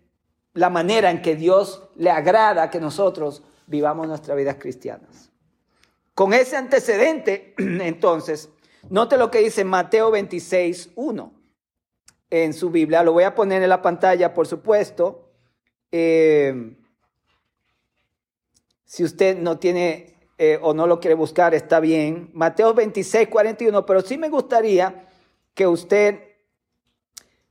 la 0.54 0.70
manera 0.70 1.10
en 1.10 1.22
que 1.22 1.36
Dios 1.36 1.88
le 1.96 2.10
agrada 2.10 2.68
que 2.68 2.80
nosotros 2.80 3.42
vivamos 3.66 4.08
nuestras 4.08 4.36
vidas 4.36 4.56
cristianas. 4.58 5.30
Con 6.14 6.34
ese 6.34 6.56
antecedente, 6.56 7.54
entonces, 7.58 8.50
Note 8.88 9.16
lo 9.16 9.30
que 9.30 9.38
dice 9.38 9.64
Mateo 9.64 10.10
26, 10.10 10.90
1 10.96 11.32
en 12.30 12.54
su 12.54 12.70
Biblia. 12.70 13.02
Lo 13.02 13.12
voy 13.12 13.24
a 13.24 13.34
poner 13.34 13.62
en 13.62 13.68
la 13.68 13.82
pantalla, 13.82 14.34
por 14.34 14.46
supuesto. 14.46 15.30
Eh, 15.90 16.76
si 18.84 19.04
usted 19.04 19.38
no 19.38 19.58
tiene 19.58 20.14
eh, 20.38 20.58
o 20.60 20.74
no 20.74 20.86
lo 20.86 20.98
quiere 20.98 21.14
buscar, 21.14 21.54
está 21.54 21.78
bien. 21.78 22.30
Mateo 22.34 22.74
26, 22.74 23.28
41. 23.28 23.86
Pero 23.86 24.00
sí 24.02 24.18
me 24.18 24.28
gustaría 24.28 25.06
que 25.54 25.66
usted, 25.66 26.20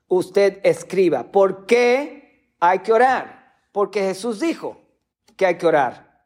usted 0.08 0.60
escriba. 0.64 1.32
¿Por 1.32 1.66
qué 1.66 2.54
hay 2.60 2.80
que 2.80 2.92
orar? 2.92 3.56
Porque 3.72 4.02
Jesús 4.02 4.40
dijo 4.40 4.82
que 5.38 5.46
hay 5.46 5.58
que 5.58 5.68
orar. 5.68 6.26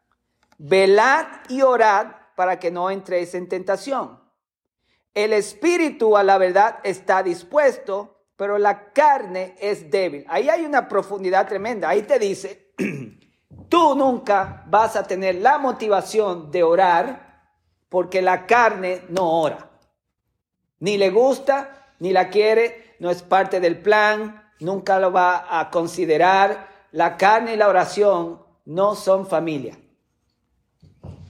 Velad 0.57 1.27
y 1.49 1.61
orad 1.61 2.07
para 2.35 2.59
que 2.59 2.71
no 2.71 2.89
entréis 2.89 3.35
en 3.35 3.47
tentación. 3.47 4.24
El 5.15 5.31
espíritu 5.31 6.17
a 6.17 6.23
la 6.23 6.37
verdad 6.37 6.79
está 6.83 7.23
dispuesto, 7.23 8.17
pero 8.35 8.57
la 8.57 8.91
carne 8.91 9.55
es 9.59 9.89
débil. 9.89 10.25
Ahí 10.27 10.49
hay 10.49 10.65
una 10.65 10.89
profundidad 10.89 11.47
tremenda. 11.47 11.87
Ahí 11.87 12.01
te 12.01 12.19
dice, 12.19 12.73
tú 13.69 13.95
nunca 13.95 14.65
vas 14.67 14.97
a 14.97 15.03
tener 15.03 15.35
la 15.35 15.57
motivación 15.57 16.51
de 16.51 16.63
orar 16.63 17.45
porque 17.87 18.21
la 18.21 18.45
carne 18.45 19.03
no 19.07 19.39
ora. 19.41 19.71
Ni 20.79 20.97
le 20.97 21.09
gusta, 21.11 21.93
ni 21.99 22.11
la 22.11 22.29
quiere, 22.29 22.97
no 22.99 23.09
es 23.09 23.21
parte 23.21 23.61
del 23.61 23.81
plan, 23.81 24.51
nunca 24.59 24.99
lo 24.99 25.13
va 25.13 25.59
a 25.59 25.71
considerar. 25.71 26.67
La 26.91 27.15
carne 27.15 27.53
y 27.53 27.57
la 27.57 27.69
oración 27.69 28.41
no 28.65 28.95
son 28.95 29.27
familia. 29.27 29.79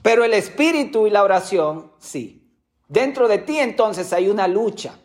Pero 0.02 0.24
el 0.24 0.34
espíritu 0.34 1.06
y 1.06 1.10
la 1.10 1.22
oración 1.22 1.92
sí. 2.00 2.45
Dentro 2.88 3.28
de 3.28 3.38
ti 3.38 3.58
entonces 3.58 4.12
hay 4.12 4.28
una 4.28 4.46
lucha. 4.46 4.98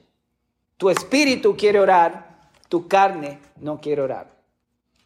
Tu 0.78 0.90
espíritu 0.90 1.56
quiere 1.56 1.80
orar, 1.80 2.40
tu 2.70 2.88
carne 2.88 3.40
no 3.58 3.80
quiere 3.80 4.02
orar. 4.02 4.32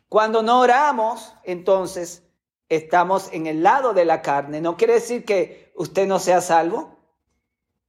Cuando 0.10 0.44
no 0.44 0.60
oramos, 0.62 1.34
entonces 1.44 2.24
estamos 2.70 3.29
en 3.34 3.48
el 3.48 3.63
lado 3.63 3.94
de 3.94 4.05
la 4.05 4.22
carne. 4.22 4.62
No 4.62 4.77
quiere 4.77 4.94
decir 4.94 5.25
que 5.25 5.72
usted 5.75 6.08
no 6.08 6.20
sea 6.20 6.41
salvo. 6.41 6.98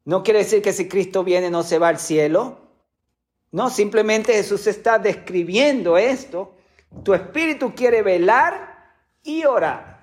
No 0.05 0.23
quiere 0.23 0.41
decir 0.41 0.63
que 0.63 0.73
si 0.73 0.89
Cristo 0.89 1.25
viene 1.25 1.51
no 1.51 1.63
se 1.63 1.79
va 1.79 1.89
al 1.89 1.99
cielo. 1.99 2.59
No, 3.51 3.71
simplemente 3.71 4.33
Jesús 4.33 4.67
está 4.67 4.99
describiendo 4.99 5.97
esto. 5.97 6.55
Tu 7.05 7.15
espíritu 7.15 7.75
quiere 7.75 8.03
velar 8.03 8.95
y 9.23 9.45
orar. 9.45 9.96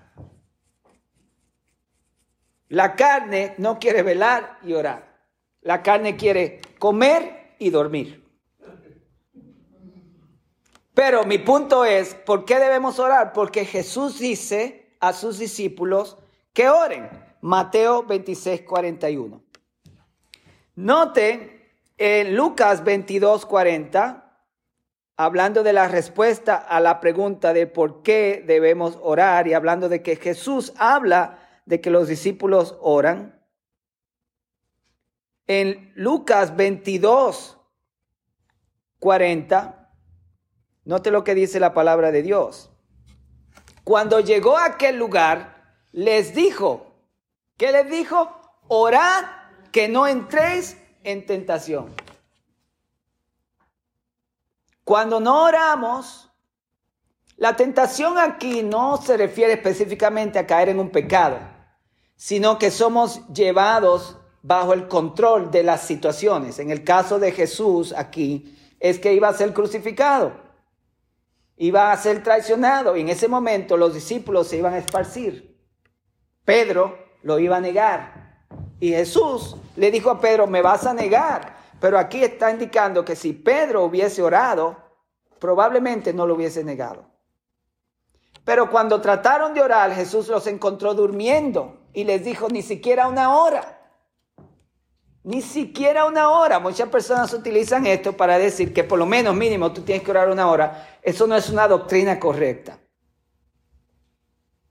La 2.69 2.95
carne 2.95 3.55
no 3.57 3.79
quiere 3.79 4.03
velar 4.03 4.59
y 4.63 4.73
orar. 4.73 5.13
La 5.61 5.81
carne 5.81 6.15
quiere 6.15 6.61
comer 6.79 7.55
y 7.59 7.69
dormir. 7.69 8.23
Pero 10.93 11.23
mi 11.23 11.39
punto 11.39 11.85
es, 11.85 12.13
¿por 12.13 12.45
qué 12.45 12.59
debemos 12.59 12.99
orar? 12.99 13.33
Porque 13.33 13.65
Jesús 13.65 14.19
dice 14.19 14.95
a 14.99 15.13
sus 15.13 15.39
discípulos 15.39 16.17
que 16.53 16.69
oren. 16.69 17.09
Mateo 17.41 18.03
26, 18.03 18.61
41. 18.61 19.43
Noten 20.75 21.61
en 21.97 22.35
Lucas 22.35 22.83
22, 22.83 23.45
40, 23.45 24.39
hablando 25.17 25.63
de 25.63 25.73
la 25.73 25.87
respuesta 25.87 26.55
a 26.55 26.79
la 26.79 26.99
pregunta 26.99 27.53
de 27.53 27.67
por 27.67 28.01
qué 28.01 28.43
debemos 28.45 28.97
orar 29.01 29.47
y 29.47 29.53
hablando 29.53 29.89
de 29.89 30.01
que 30.01 30.15
Jesús 30.15 30.73
habla 30.77 31.42
de 31.65 31.81
que 31.81 31.89
los 31.89 32.07
discípulos 32.07 32.77
oran. 32.81 33.41
En 35.47 35.91
Lucas 35.95 36.55
22, 36.55 37.57
40, 38.99 39.91
note 40.85 41.11
lo 41.11 41.23
que 41.23 41.35
dice 41.35 41.59
la 41.59 41.73
palabra 41.73 42.11
de 42.11 42.21
Dios. 42.21 42.69
Cuando 43.83 44.21
llegó 44.21 44.57
a 44.57 44.65
aquel 44.65 44.97
lugar, 44.97 45.77
les 45.91 46.33
dijo, 46.33 46.93
¿qué 47.57 47.71
les 47.71 47.89
dijo? 47.89 48.39
Orad 48.69 49.25
que 49.71 49.89
no 49.89 50.07
entréis 50.07 50.77
en 51.03 51.25
tentación. 51.25 51.93
Cuando 54.85 55.19
no 55.19 55.43
oramos, 55.43 56.31
la 57.35 57.55
tentación 57.55 58.17
aquí 58.17 58.63
no 58.63 58.97
se 58.97 59.17
refiere 59.17 59.53
específicamente 59.53 60.39
a 60.39 60.47
caer 60.47 60.69
en 60.69 60.79
un 60.79 60.89
pecado 60.89 61.52
sino 62.23 62.57
que 62.57 62.71
somos 62.71 63.27
llevados 63.33 64.17
bajo 64.43 64.71
el 64.71 64.87
control 64.87 65.51
de 65.51 65.61
las 65.61 65.81
situaciones. 65.81 66.57
En 66.57 66.69
el 66.69 66.85
caso 66.85 67.19
de 67.19 67.33
Jesús 67.33 67.93
aquí 67.97 68.57
es 68.79 68.97
que 68.97 69.13
iba 69.13 69.27
a 69.27 69.33
ser 69.33 69.51
crucificado, 69.53 70.31
iba 71.57 71.91
a 71.91 71.97
ser 71.97 72.23
traicionado 72.23 72.95
y 72.95 73.01
en 73.01 73.09
ese 73.09 73.27
momento 73.27 73.75
los 73.75 73.93
discípulos 73.93 74.47
se 74.47 74.55
iban 74.55 74.73
a 74.73 74.77
esparcir. 74.77 75.61
Pedro 76.45 76.97
lo 77.23 77.39
iba 77.39 77.57
a 77.57 77.59
negar 77.59 78.45
y 78.79 78.91
Jesús 78.91 79.57
le 79.75 79.91
dijo 79.91 80.09
a 80.09 80.21
Pedro, 80.21 80.47
me 80.47 80.61
vas 80.61 80.85
a 80.85 80.93
negar, 80.93 81.57
Pero 81.81 81.99
aquí 81.99 82.23
está 82.23 82.51
indicando 82.51 83.03
que 83.03 83.17
si 83.17 83.33
Pedro 83.33 83.83
hubiese 83.83 84.21
orado, 84.21 84.77
probablemente 85.39 86.13
no 86.13 86.25
lo 86.25 86.35
hubiese 86.35 86.63
negado. 86.63 87.05
Pero 88.45 88.69
cuando 88.69 89.01
trataron 89.01 89.53
de 89.53 89.61
orar, 89.61 89.93
Jesús 89.93 90.29
los 90.29 90.47
encontró 90.47 90.93
durmiendo 90.93 91.82
y 91.93 92.03
les 92.03 92.25
dijo 92.25 92.49
ni 92.49 92.61
siquiera 92.61 93.07
una 93.07 93.35
hora. 93.37 93.79
Ni 95.23 95.41
siquiera 95.41 96.05
una 96.05 96.29
hora. 96.29 96.59
Muchas 96.59 96.89
personas 96.89 97.33
utilizan 97.33 97.87
esto 97.87 98.13
para 98.13 98.37
decir 98.37 98.73
que 98.73 98.83
por 98.83 98.99
lo 98.99 99.05
menos 99.05 99.35
mínimo 99.35 99.71
tú 99.71 99.81
tienes 99.81 100.03
que 100.03 100.11
orar 100.11 100.29
una 100.29 100.49
hora. 100.49 100.99
Eso 101.01 101.27
no 101.27 101.35
es 101.35 101.49
una 101.49 101.67
doctrina 101.67 102.19
correcta. 102.19 102.79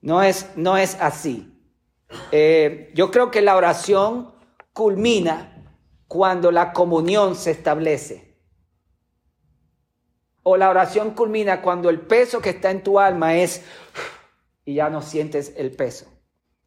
No 0.00 0.22
es, 0.22 0.50
no 0.56 0.76
es 0.76 0.96
así. 1.00 1.48
Eh, 2.32 2.90
yo 2.94 3.10
creo 3.10 3.30
que 3.30 3.40
la 3.40 3.56
oración 3.56 4.34
culmina 4.72 5.48
cuando 6.06 6.50
la 6.50 6.72
comunión 6.72 7.36
se 7.36 7.52
establece. 7.52 8.36
O 10.42 10.56
la 10.56 10.68
oración 10.68 11.12
culmina 11.12 11.62
cuando 11.62 11.88
el 11.88 12.00
peso 12.00 12.40
que 12.40 12.50
está 12.50 12.70
en 12.70 12.82
tu 12.82 12.98
alma 12.98 13.36
es 13.36 13.62
y 14.64 14.74
ya 14.74 14.90
no 14.90 15.00
sientes 15.00 15.54
el 15.56 15.70
peso. 15.70 16.06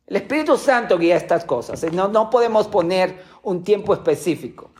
El 0.07 0.17
Espíritu 0.17 0.57
Santo 0.57 0.97
guía 0.97 1.15
estas 1.15 1.45
cosas. 1.45 1.83
No, 1.91 2.07
no 2.07 2.29
podemos 2.29 2.67
poner 2.67 3.24
un 3.41 3.63
tiempo 3.63 3.93
específico. 3.93 4.71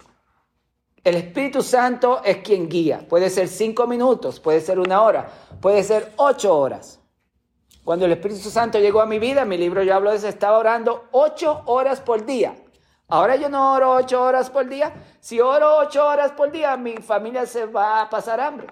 El 1.04 1.16
Espíritu 1.16 1.62
Santo 1.62 2.22
es 2.24 2.38
quien 2.38 2.68
guía. 2.68 3.06
Puede 3.08 3.30
ser 3.30 3.48
cinco 3.48 3.88
minutos, 3.88 4.40
puede 4.40 4.62
ser 4.62 4.80
una 4.80 5.02
hora, 5.02 5.30
puede 5.62 5.84
ser 5.84 6.14
ocho 6.18 6.58
horas. 6.58 7.00
Cuando 7.84 8.06
el 8.06 8.14
Espíritu 8.14 8.50
Santo 8.50 8.80
llegó 8.80 9.02
a 9.02 9.06
mi 9.06 9.20
vida, 9.20 9.46
mi 9.46 9.58
libro 9.58 9.84
yo 9.84 9.94
hablo 9.94 10.10
de 10.10 10.18
eso, 10.18 10.28
estaba 10.28 10.58
orando 10.58 11.06
ocho 11.12 11.62
horas 11.66 12.02
por 12.02 12.26
día. 12.26 12.56
Ahora 13.08 13.36
yo 13.36 13.50
no 13.50 13.74
oro 13.74 13.94
ocho 13.94 14.22
horas 14.22 14.50
por 14.50 14.68
día. 14.68 14.94
Si 15.20 15.40
oro 15.40 15.78
ocho 15.78 16.04
horas 16.08 16.32
por 16.32 16.52
día, 16.52 16.76
mi 16.78 16.98
familia 16.98 17.46
se 17.46 17.68
va 17.68 18.02
a 18.02 18.10
pasar 18.10 18.40
hambre. 18.42 18.68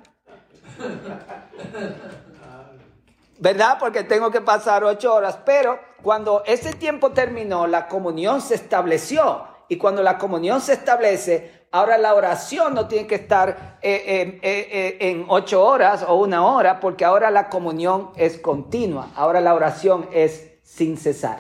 ¿Verdad? 3.40 3.78
Porque 3.80 4.04
tengo 4.04 4.32
que 4.32 4.42
pasar 4.42 4.84
ocho 4.84 5.14
horas. 5.14 5.40
Pero 5.46 5.80
cuando 6.02 6.44
ese 6.46 6.74
tiempo 6.74 7.12
terminó, 7.12 7.68
la 7.68 7.88
comunión 7.88 8.42
se 8.42 8.56
estableció. 8.56 9.46
Y 9.70 9.78
cuando 9.78 10.04
la 10.04 10.18
comunión 10.18 10.62
se 10.62 10.74
establece, 10.74 11.68
ahora 11.72 11.98
la 11.98 12.14
oración 12.14 12.74
no 12.74 12.88
tiene 12.88 13.08
que 13.08 13.16
estar 13.16 13.80
eh, 13.82 14.40
eh, 14.44 14.70
eh, 14.72 14.98
en 15.00 15.26
ocho 15.30 15.66
horas 15.66 16.06
o 16.08 16.16
una 16.16 16.46
hora, 16.46 16.80
porque 16.80 17.06
ahora 17.06 17.32
la 17.32 17.50
comunión 17.50 18.12
es 18.16 18.38
continua. 18.38 19.10
Ahora 19.16 19.42
la 19.42 19.54
oración 19.54 20.08
es 20.12 20.52
sin 20.64 20.98
cesar. 20.98 21.40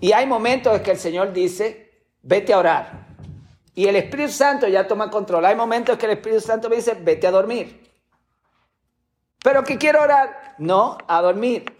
Y 0.00 0.12
hay 0.12 0.26
momentos 0.26 0.76
en 0.76 0.82
que 0.82 0.90
el 0.92 0.98
Señor 0.98 1.32
dice, 1.32 1.90
vete 2.22 2.52
a 2.52 2.58
orar. 2.58 3.06
Y 3.74 3.86
el 3.86 3.96
Espíritu 3.96 4.32
Santo 4.32 4.68
ya 4.68 4.86
toma 4.86 5.10
control. 5.10 5.44
Hay 5.44 5.56
momentos 5.56 5.94
en 5.94 5.98
que 5.98 6.06
el 6.06 6.12
Espíritu 6.12 6.40
Santo 6.40 6.68
me 6.68 6.76
dice, 6.76 6.94
vete 6.94 7.26
a 7.26 7.30
dormir. 7.30 7.86
Pero 9.46 9.62
que 9.62 9.78
quiero 9.78 10.02
orar, 10.02 10.56
no, 10.58 10.98
a 11.06 11.22
dormir 11.22 11.72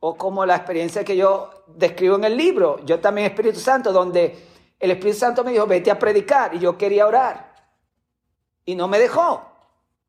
o 0.00 0.16
como 0.16 0.44
la 0.44 0.56
experiencia 0.56 1.04
que 1.04 1.16
yo 1.16 1.48
describo 1.68 2.16
en 2.16 2.24
el 2.24 2.36
libro, 2.36 2.84
yo 2.84 2.98
también 2.98 3.28
Espíritu 3.28 3.60
Santo, 3.60 3.92
donde 3.92 4.48
el 4.80 4.90
Espíritu 4.90 5.20
Santo 5.20 5.44
me 5.44 5.52
dijo, 5.52 5.64
vete 5.64 5.92
a 5.92 5.98
predicar, 6.00 6.56
y 6.56 6.58
yo 6.58 6.76
quería 6.76 7.06
orar, 7.06 7.54
y 8.64 8.74
no 8.74 8.88
me 8.88 8.98
dejó. 8.98 9.42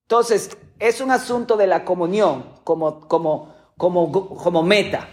Entonces, 0.02 0.58
es 0.80 1.00
un 1.00 1.12
asunto 1.12 1.58
de 1.58 1.68
la 1.68 1.86
comunión 1.86 2.56
como, 2.64 3.08
como, 3.08 3.54
como, 3.78 4.36
como 4.36 4.64
meta, 4.64 5.08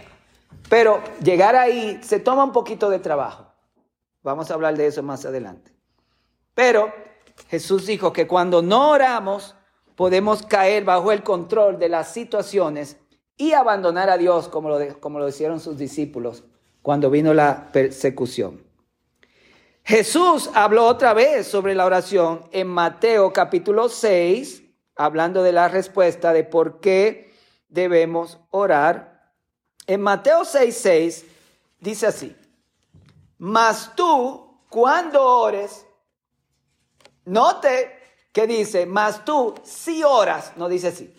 pero 0.69 0.99
llegar 1.21 1.55
ahí 1.55 1.99
se 2.01 2.19
toma 2.19 2.43
un 2.43 2.53
poquito 2.53 2.89
de 2.89 2.97
trabajo. 2.97 3.53
Vamos 4.23 4.49
a 4.49 4.55
hablar 4.55 4.75
de 4.75 4.87
eso 4.87 5.03
más 5.03 5.25
adelante. 5.25 5.75
Pero 6.55 6.91
Jesús 7.49 7.85
dijo 7.85 8.11
que 8.11 8.25
cuando 8.25 8.63
no 8.63 8.89
oramos, 8.89 9.53
podemos 9.97 10.43
caer 10.43 10.85
bajo 10.85 11.11
el 11.11 11.23
control 11.23 11.79
de 11.79 11.89
las 11.89 12.13
situaciones 12.13 12.97
y 13.35 13.53
abandonar 13.53 14.11
a 14.11 14.17
Dios 14.17 14.47
como 14.47 14.69
lo, 14.69 14.99
como 14.99 15.17
lo 15.17 15.27
hicieron 15.27 15.59
sus 15.59 15.77
discípulos 15.79 16.43
cuando 16.83 17.09
vino 17.09 17.33
la 17.33 17.69
persecución. 17.73 18.63
Jesús 19.83 20.51
habló 20.53 20.85
otra 20.85 21.13
vez 21.13 21.47
sobre 21.47 21.73
la 21.73 21.85
oración 21.85 22.47
en 22.51 22.67
Mateo 22.67 23.33
capítulo 23.33 23.89
6, 23.89 24.61
hablando 24.95 25.41
de 25.41 25.51
la 25.51 25.67
respuesta 25.67 26.31
de 26.31 26.43
por 26.43 26.79
qué 26.79 27.33
debemos 27.67 28.39
orar. 28.51 29.33
En 29.87 30.01
Mateo 30.01 30.45
6, 30.45 30.77
6 30.77 31.25
dice 31.79 32.05
así, 32.05 32.35
mas 33.39 33.95
tú 33.95 34.61
cuando 34.69 35.23
ores, 35.23 35.87
note 37.25 37.96
que 38.37 38.45
dice, 38.45 38.85
mas 38.85 39.25
tú 39.25 39.55
si 39.63 40.03
oras, 40.03 40.51
no 40.57 40.69
dice 40.69 40.91
sí. 40.91 41.11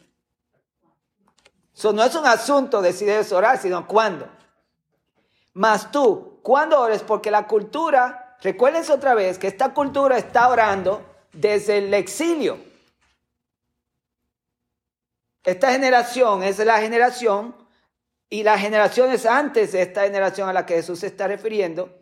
Eso 1.74 1.92
no 1.92 2.04
es 2.04 2.14
un 2.14 2.24
asunto 2.24 2.81
de 2.81 2.92
si 2.92 3.04
debes 3.04 3.33
orar, 3.33 3.59
sino 3.59 3.88
cuándo. 3.88 4.28
Mas 5.52 5.90
tú, 5.90 6.38
¿cuándo 6.44 6.81
ores? 6.81 7.02
Porque 7.02 7.33
la 7.33 7.48
cultura, 7.48 8.37
recuérdense 8.40 8.92
otra 8.92 9.14
vez 9.14 9.37
que 9.37 9.48
esta 9.48 9.74
cultura 9.74 10.16
está 10.16 10.48
orando 10.48 11.04
desde 11.33 11.78
el 11.78 11.92
exilio. 11.92 12.61
Esta 15.42 15.72
generación 15.72 16.44
es 16.44 16.61
la 16.61 16.78
generación 16.78 17.52
y 18.31 18.44
las 18.44 18.61
generaciones 18.61 19.26
antes 19.26 19.72
de 19.72 19.83
esta 19.83 20.02
generación 20.02 20.48
a 20.48 20.52
la 20.52 20.64
que 20.64 20.74
Jesús 20.74 21.00
se 21.00 21.09
está 21.09 21.26
refiriendo, 21.26 21.92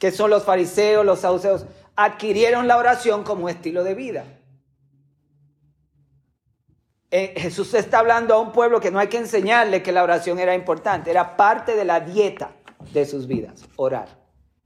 que 0.00 0.10
son 0.10 0.30
los 0.30 0.42
fariseos, 0.42 1.06
los 1.06 1.20
saduceos, 1.20 1.64
adquirieron 1.94 2.66
la 2.66 2.76
oración 2.76 3.22
como 3.22 3.48
estilo 3.48 3.84
de 3.84 3.94
vida. 3.94 4.24
Eh, 7.16 7.32
Jesús 7.36 7.72
está 7.74 8.00
hablando 8.00 8.34
a 8.34 8.40
un 8.40 8.50
pueblo 8.50 8.80
que 8.80 8.90
no 8.90 8.98
hay 8.98 9.06
que 9.06 9.18
enseñarle 9.18 9.84
que 9.84 9.92
la 9.92 10.02
oración 10.02 10.40
era 10.40 10.52
importante, 10.52 11.12
era 11.12 11.36
parte 11.36 11.76
de 11.76 11.84
la 11.84 12.00
dieta 12.00 12.50
de 12.92 13.06
sus 13.06 13.28
vidas, 13.28 13.66
orar. 13.76 14.08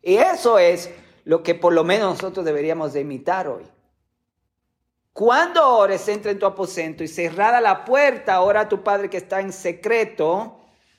Y 0.00 0.14
eso 0.14 0.58
es 0.58 0.90
lo 1.24 1.42
que 1.42 1.54
por 1.54 1.74
lo 1.74 1.84
menos 1.84 2.14
nosotros 2.14 2.46
deberíamos 2.46 2.94
de 2.94 3.00
imitar 3.00 3.48
hoy. 3.48 3.64
Cuando 5.12 5.76
ores, 5.76 6.08
entra 6.08 6.30
en 6.30 6.38
tu 6.38 6.46
aposento 6.46 7.04
y 7.04 7.08
cerrada 7.08 7.60
la 7.60 7.84
puerta, 7.84 8.40
ora 8.40 8.60
a 8.62 8.68
tu 8.70 8.82
Padre 8.82 9.10
que 9.10 9.18
está 9.18 9.40
en 9.40 9.52
secreto, 9.52 10.56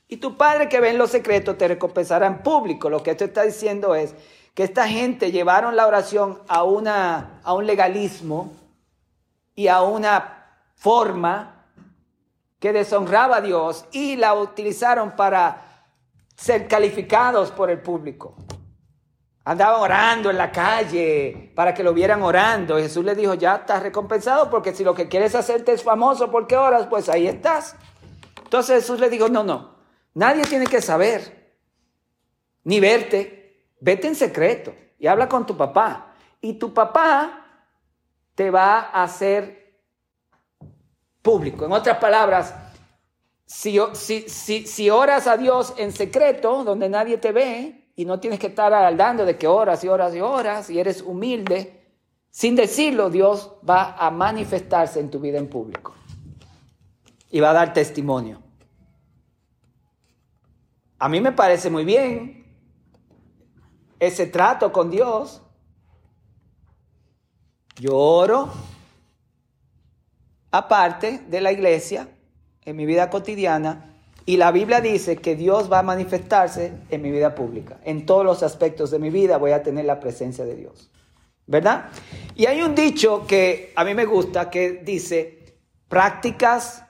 y 0.08 0.18
tu 0.18 0.38
Padre 0.38 0.70
que 0.70 0.80
ve 0.80 0.92
en 0.92 1.00
lo 1.00 1.08
secreto 1.08 1.56
te 1.56 1.68
recompensará 1.68 2.28
en 2.28 2.44
público. 2.44 2.92
Lo 2.92 3.02
que 3.02 3.10
esto 3.10 3.26
está 3.26 3.42
diciendo 3.42 3.96
es 3.96 4.14
que 4.54 4.62
esta 4.62 4.88
gente 4.88 5.32
llevaron 5.32 5.76
la 5.76 5.88
oración 5.88 6.44
a, 6.48 6.62
una, 6.64 7.42
a 7.44 7.56
un 7.56 7.66
legalismo 7.66 8.54
y 9.56 9.68
a 9.68 9.82
una 9.82 10.39
forma 10.80 11.66
que 12.58 12.74
deshonraba 12.74 13.38
a 13.38 13.42
Dios 13.42 13.86
y 13.92 14.16
la 14.16 14.34
utilizaron 14.34 15.12
para 15.16 15.86
ser 16.36 16.68
calificados 16.68 17.52
por 17.52 17.70
el 17.70 17.82
público. 17.82 18.36
Andaban 19.44 19.82
orando 19.82 20.30
en 20.30 20.38
la 20.38 20.52
calle 20.52 21.52
para 21.54 21.74
que 21.74 21.84
lo 21.84 21.94
vieran 21.94 22.22
orando. 22.22 22.80
Y 22.80 22.84
Jesús 22.84 23.04
le 23.04 23.14
dijo, 23.14 23.34
ya 23.34 23.58
estás 23.58 23.84
recompensado 23.84 24.50
porque 24.50 24.74
si 24.74 24.84
lo 24.84 24.94
que 24.96 25.10
quieres 25.10 25.36
hacerte 25.36 25.74
es 25.74 25.84
famoso 25.84 26.32
porque 26.32 26.56
oras, 26.56 26.88
pues 26.88 27.10
ahí 27.10 27.28
estás. 27.28 27.76
Entonces 28.44 28.82
Jesús 28.82 29.00
le 29.00 29.10
dijo, 29.10 29.28
no, 29.28 29.44
no, 29.44 29.76
nadie 30.14 30.46
tiene 30.46 30.66
que 30.66 30.82
saber 30.82 31.56
ni 32.64 32.80
verte. 32.80 33.68
Vete 33.82 34.08
en 34.08 34.16
secreto 34.16 34.74
y 34.98 35.08
habla 35.08 35.28
con 35.28 35.46
tu 35.46 35.58
papá. 35.58 36.14
Y 36.40 36.54
tu 36.54 36.74
papá 36.74 37.46
te 38.36 38.50
va 38.50 38.80
a 38.80 39.04
hacer 39.04 39.60
público. 41.30 41.66
En 41.66 41.72
otras 41.72 42.00
palabras, 42.00 42.56
si, 43.46 44.90
oras 44.90 45.28
a 45.28 45.38
Dios 45.38 45.76
en 45.78 45.92
secreto, 45.92 46.64
donde 46.64 46.90
nadie 46.90 47.20
te 47.20 47.32
ve, 47.32 47.92
y 47.96 48.06
no 48.06 48.20
tienes 48.20 48.40
que 48.40 48.48
estar 48.48 48.74
hablando 48.74 49.26
de 49.26 49.38
que 49.38 49.46
oras 49.46 49.84
y 49.84 49.90
oras 49.90 50.16
y 50.16 50.22
oras, 50.22 50.72
y 50.72 50.80
eres 50.80 51.04
humilde, 51.04 51.86
sin 52.32 52.56
decirlo, 52.56 53.12
Dios 53.12 53.52
va 53.68 53.96
a 53.96 54.10
manifestarse 54.10 55.00
en 55.00 55.12
tu 55.12 55.20
vida 55.20 55.38
en 55.38 55.48
público. 55.48 55.94
Y 57.30 57.40
va 57.40 57.52
a 57.52 57.54
dar 57.54 57.74
testimonio. 57.74 58.42
A 60.98 61.08
mí 61.10 61.22
me 61.22 61.32
parece 61.32 61.70
muy 61.70 61.86
bien 61.86 62.44
ese 64.00 64.26
trato 64.26 64.72
con 64.72 64.90
Dios. 64.90 65.44
Yo 67.76 67.96
oro, 67.96 68.50
aparte 70.52 71.22
de 71.28 71.42
la 71.42 71.52
iglesia, 71.52 72.08
en 72.66 72.76
mi 72.76 72.86
vida 72.86 73.10
cotidiana, 73.10 73.90
y 74.26 74.38
la 74.38 74.52
Biblia 74.52 74.80
dice 74.80 75.18
que 75.18 75.36
Dios 75.36 75.72
va 75.72 75.80
a 75.80 75.84
manifestarse 75.84 76.74
en 76.92 77.02
mi 77.02 77.10
vida 77.10 77.34
pública. 77.34 77.80
En 77.84 78.06
todos 78.06 78.24
los 78.24 78.44
aspectos 78.44 78.92
de 78.92 79.00
mi 79.00 79.10
vida 79.10 79.38
voy 79.38 79.52
a 79.52 79.64
tener 79.64 79.86
la 79.86 80.00
presencia 80.00 80.46
de 80.46 80.56
Dios. 80.56 80.92
¿Verdad? 81.48 81.90
Y 82.36 82.46
hay 82.46 82.62
un 82.62 82.76
dicho 82.76 83.26
que 83.26 83.74
a 83.76 83.84
mí 83.84 83.96
me 83.96 84.06
gusta 84.06 84.52
que 84.52 84.84
dice, 84.84 85.58
prácticas 85.88 86.84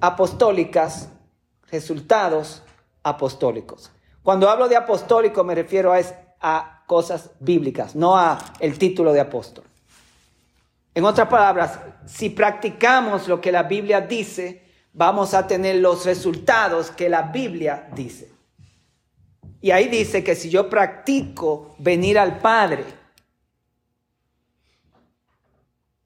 apostólicas, 0.00 1.08
resultados 1.68 2.62
apostólicos. 3.02 3.90
Cuando 4.22 4.48
hablo 4.48 4.68
de 4.68 4.76
apostólico 4.76 5.42
me 5.42 5.56
refiero 5.56 5.92
a, 5.92 5.98
a 6.40 6.84
cosas 6.86 7.30
bíblicas, 7.40 7.96
no 7.96 8.16
a 8.16 8.38
el 8.60 8.78
título 8.78 9.12
de 9.12 9.20
apóstol. 9.20 9.64
En 10.94 11.04
otras 11.04 11.28
palabras, 11.28 11.80
si 12.06 12.30
practicamos 12.30 13.26
lo 13.26 13.40
que 13.40 13.50
la 13.50 13.64
Biblia 13.64 14.00
dice, 14.00 14.62
vamos 14.92 15.34
a 15.34 15.46
tener 15.46 15.76
los 15.76 16.06
resultados 16.06 16.90
que 16.90 17.08
la 17.08 17.22
Biblia 17.22 17.88
dice. 17.94 18.32
Y 19.60 19.72
ahí 19.72 19.88
dice 19.88 20.22
que 20.22 20.36
si 20.36 20.50
yo 20.50 20.70
practico 20.70 21.74
venir 21.78 22.18
al 22.18 22.38
Padre 22.38 22.84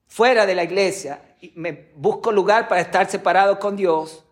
fuera 0.07 0.45
de 0.45 0.55
la 0.55 0.63
iglesia, 0.63 1.21
me 1.55 1.91
busco 1.95 2.31
lugar 2.31 2.67
para 2.67 2.81
estar 2.81 3.09
separado 3.09 3.59
con 3.59 3.75
Dios, 3.75 4.23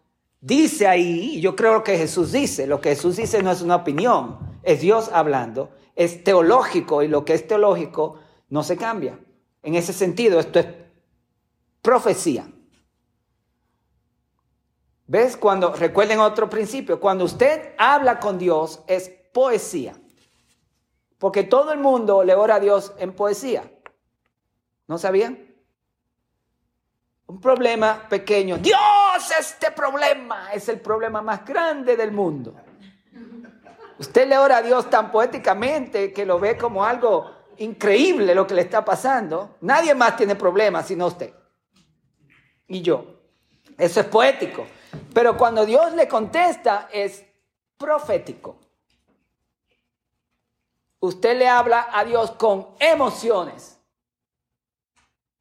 dice 0.41 0.87
ahí, 0.87 1.35
y 1.35 1.41
yo 1.41 1.55
creo 1.55 1.83
que 1.83 1.97
Jesús 1.97 2.31
dice, 2.31 2.65
lo 2.65 2.81
que 2.81 2.89
Jesús 2.89 3.17
dice 3.17 3.43
no 3.43 3.51
es 3.51 3.61
una 3.61 3.75
opinión, 3.75 4.39
es 4.63 4.81
Dios 4.81 5.09
hablando, 5.13 5.69
es 5.95 6.23
teológico 6.23 7.03
y 7.03 7.07
lo 7.07 7.25
que 7.25 7.33
es 7.33 7.47
teológico 7.47 8.19
no 8.49 8.63
se 8.63 8.75
cambia. 8.75 9.19
En 9.67 9.75
ese 9.75 9.91
sentido, 9.91 10.39
esto 10.39 10.59
es 10.59 10.67
profecía. 11.81 12.47
¿Ves? 15.07 15.35
Cuando, 15.35 15.73
recuerden 15.73 16.21
otro 16.21 16.49
principio, 16.49 17.01
cuando 17.01 17.25
usted 17.25 17.73
habla 17.77 18.17
con 18.17 18.37
Dios 18.37 18.79
es 18.87 19.09
poesía. 19.33 19.93
Porque 21.17 21.43
todo 21.43 21.73
el 21.73 21.79
mundo 21.79 22.23
le 22.23 22.33
ora 22.33 22.55
a 22.55 22.59
Dios 22.61 22.93
en 22.97 23.11
poesía. 23.11 23.69
¿No 24.87 24.97
sabían? 24.97 25.53
Un 27.25 27.41
problema 27.41 28.07
pequeño. 28.07 28.59
Dios, 28.59 28.79
este 29.37 29.71
problema 29.71 30.53
es 30.53 30.69
el 30.69 30.79
problema 30.79 31.21
más 31.21 31.43
grande 31.43 31.97
del 31.97 32.13
mundo. 32.13 32.55
Usted 33.99 34.29
le 34.29 34.37
ora 34.37 34.59
a 34.59 34.61
Dios 34.61 34.89
tan 34.89 35.11
poéticamente 35.11 36.13
que 36.13 36.25
lo 36.25 36.39
ve 36.39 36.57
como 36.57 36.85
algo 36.85 37.36
increíble 37.59 38.33
lo 38.35 38.45
que 38.45 38.53
le 38.53 38.61
está 38.61 38.83
pasando. 38.83 39.57
Nadie 39.61 39.93
más 39.95 40.15
tiene 40.17 40.35
problemas 40.35 40.87
sino 40.87 41.07
usted. 41.07 41.33
Y 42.67 42.81
yo. 42.81 43.05
Eso 43.77 43.99
es 43.99 44.07
poético. 44.07 44.65
Pero 45.13 45.37
cuando 45.37 45.65
Dios 45.65 45.93
le 45.93 46.07
contesta 46.07 46.89
es 46.91 47.23
profético. 47.77 48.57
Usted 50.99 51.37
le 51.37 51.47
habla 51.47 51.89
a 51.91 52.03
Dios 52.03 52.31
con 52.31 52.69
emociones. 52.79 53.79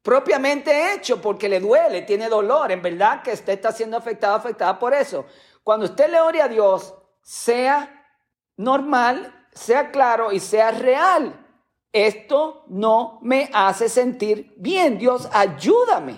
Propiamente 0.03 0.93
hecho 0.93 1.21
porque 1.21 1.49
le 1.49 1.59
duele, 1.59 2.03
tiene 2.03 2.29
dolor. 2.29 2.71
En 2.71 2.81
verdad 2.81 3.23
que 3.23 3.33
usted 3.33 3.53
está 3.53 3.71
siendo 3.71 3.97
afectado, 3.97 4.35
afectada 4.35 4.77
por 4.77 4.93
eso. 4.93 5.25
Cuando 5.63 5.85
usted 5.85 6.09
le 6.09 6.21
ore 6.21 6.41
a 6.41 6.47
Dios, 6.47 6.93
sea 7.21 8.07
normal, 8.55 9.47
sea 9.53 9.91
claro 9.91 10.31
y 10.31 10.39
sea 10.39 10.71
real. 10.71 11.46
Esto 11.91 12.63
no 12.67 13.19
me 13.21 13.49
hace 13.53 13.89
sentir 13.89 14.53
bien. 14.57 14.97
Dios, 14.97 15.29
ayúdame. 15.31 16.15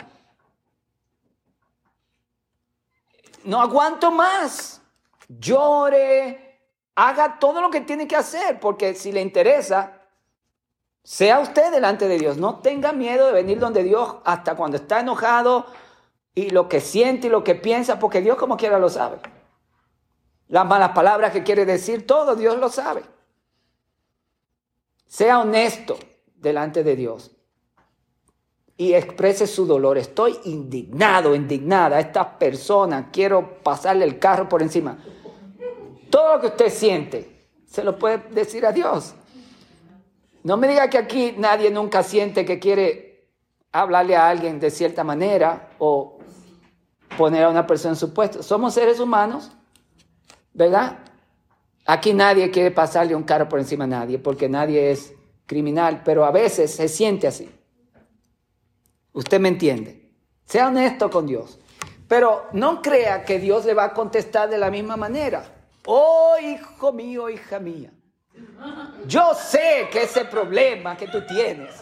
No 3.44 3.62
aguanto 3.62 4.12
más. 4.12 4.82
Llore, 5.28 6.60
haga 6.96 7.38
todo 7.40 7.62
lo 7.62 7.70
que 7.70 7.82
tiene 7.82 8.08
que 8.08 8.16
hacer, 8.16 8.60
porque 8.60 8.96
si 8.96 9.12
le 9.12 9.22
interesa, 9.22 10.02
sea 11.04 11.40
usted 11.40 11.72
delante 11.72 12.08
de 12.08 12.18
Dios. 12.18 12.38
No 12.38 12.60
tenga 12.60 12.92
miedo 12.92 13.28
de 13.28 13.34
venir 13.34 13.60
donde 13.60 13.84
Dios 13.84 14.18
hasta 14.26 14.56
cuando 14.56 14.78
está 14.78 15.00
enojado 15.00 15.68
y 16.34 16.50
lo 16.50 16.68
que 16.68 16.82
siente 16.82 17.28
y 17.28 17.30
lo 17.30 17.44
que 17.44 17.56
piensa, 17.56 18.00
porque 18.00 18.22
Dios 18.22 18.38
como 18.38 18.58
quiera 18.58 18.80
lo 18.80 18.90
sabe. 18.90 19.20
Las 20.48 20.66
malas 20.66 20.90
palabras 20.90 21.32
que 21.32 21.44
quiere 21.44 21.66
decir, 21.66 22.08
todo 22.08 22.36
Dios 22.36 22.58
lo 22.58 22.70
sabe. 22.70 23.04
Sea 25.10 25.40
honesto 25.40 25.98
delante 26.36 26.84
de 26.84 26.96
Dios 26.96 27.32
y 28.78 28.94
exprese 28.94 29.48
su 29.48 29.66
dolor. 29.66 29.98
Estoy 29.98 30.38
indignado, 30.46 31.34
indignada. 31.34 32.00
Esta 32.00 32.38
persona, 32.38 33.10
quiero 33.12 33.56
pasarle 33.64 34.06
el 34.06 34.20
carro 34.20 34.48
por 34.48 34.62
encima. 34.62 35.00
Todo 36.12 36.36
lo 36.36 36.42
que 36.42 36.48
usted 36.48 36.70
siente, 36.70 37.48
se 37.66 37.84
lo 37.84 37.98
puede 37.98 38.20
decir 38.30 38.68
a 38.68 38.72
Dios. 38.72 39.16
No 40.44 40.58
me 40.58 40.68
diga 40.68 40.92
que 40.92 41.00
aquí 41.00 41.34
nadie 41.36 41.72
nunca 41.72 42.04
siente 42.04 42.46
que 42.46 42.60
quiere 42.60 43.28
hablarle 43.72 44.16
a 44.16 44.30
alguien 44.30 44.60
de 44.60 44.70
cierta 44.70 45.04
manera 45.04 45.72
o 45.80 46.20
poner 47.18 47.46
a 47.46 47.50
una 47.50 47.66
persona 47.66 47.94
en 47.94 48.00
su 48.00 48.14
puesto. 48.14 48.44
Somos 48.44 48.76
seres 48.76 49.00
humanos, 49.00 49.50
¿verdad? 50.54 51.00
Aquí 51.92 52.14
nadie 52.14 52.52
quiere 52.52 52.70
pasarle 52.70 53.16
un 53.16 53.24
carro 53.24 53.50
por 53.50 53.58
encima 53.58 53.86
a 53.86 53.88
nadie 53.88 54.20
porque 54.20 54.48
nadie 54.48 54.92
es 54.92 55.12
criminal, 55.48 56.04
pero 56.06 56.24
a 56.24 56.30
veces 56.30 56.76
se 56.76 56.88
siente 56.88 57.26
así. 57.26 57.50
Usted 59.12 59.40
me 59.40 59.48
entiende. 59.48 60.12
Sea 60.46 60.68
honesto 60.68 61.10
con 61.10 61.26
Dios. 61.26 61.58
Pero 62.08 62.46
no 62.54 62.84
crea 62.84 63.26
que 63.26 63.40
Dios 63.40 63.66
le 63.66 63.74
va 63.74 63.86
a 63.86 63.94
contestar 63.96 64.52
de 64.52 64.60
la 64.60 64.70
misma 64.70 64.98
manera. 64.98 65.44
Oh, 65.88 66.36
hijo 66.40 66.94
mío, 66.94 67.28
hija 67.28 67.58
mía. 67.58 67.92
Yo 69.08 69.34
sé 69.34 69.88
que 69.92 70.04
ese 70.04 70.26
problema 70.26 70.96
que 70.96 71.08
tú 71.08 71.26
tienes 71.26 71.74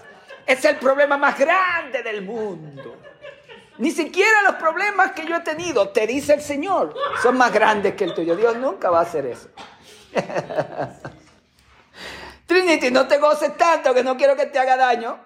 es 0.45 0.63
el 0.63 0.77
problema 0.77 1.17
más 1.17 1.37
grande 1.37 2.01
del 2.01 2.21
mundo. 2.21 2.95
Ni 3.77 3.91
siquiera 3.91 4.41
los 4.43 4.55
problemas 4.55 5.11
que 5.11 5.25
yo 5.25 5.35
he 5.35 5.41
tenido, 5.41 5.89
te 5.89 6.07
dice 6.07 6.35
el 6.35 6.41
Señor, 6.41 6.95
son 7.21 7.37
más 7.37 7.51
grandes 7.51 7.95
que 7.95 8.05
el 8.05 8.13
tuyo. 8.13 8.37
Dios 8.37 8.55
nunca 8.55 8.89
va 8.89 8.99
a 8.99 9.03
hacer 9.03 9.25
eso. 9.25 9.49
Trinity, 12.45 12.91
no 12.91 13.07
te 13.07 13.17
goces 13.17 13.57
tanto 13.57 13.93
que 13.93 14.03
no 14.03 14.15
quiero 14.15 14.35
que 14.35 14.45
te 14.45 14.57
haga 14.57 14.77
daño. 14.77 15.19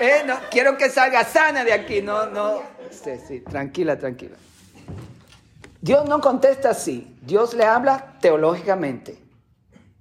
Eh, 0.00 0.22
no, 0.24 0.36
quiero 0.50 0.76
que 0.76 0.88
salga 0.88 1.24
sana 1.24 1.64
de 1.64 1.72
aquí. 1.72 2.02
No, 2.02 2.26
no. 2.26 2.62
Tranquila, 3.48 3.98
tranquila. 3.98 4.36
Dios 5.80 6.08
no 6.08 6.20
contesta 6.20 6.70
así. 6.70 7.16
Dios 7.22 7.54
le 7.54 7.64
habla 7.64 8.16
teológicamente, 8.20 9.18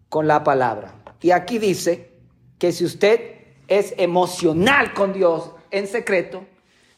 con 0.10 0.28
la 0.28 0.44
palabra. 0.44 0.94
Y 1.22 1.32
aquí 1.32 1.58
dice 1.58 2.12
que 2.60 2.72
si 2.72 2.86
usted 2.86 3.36
es 3.68 3.94
emocional 3.98 4.94
con 4.94 5.14
Dios 5.14 5.52
en 5.72 5.88
secreto, 5.88 6.46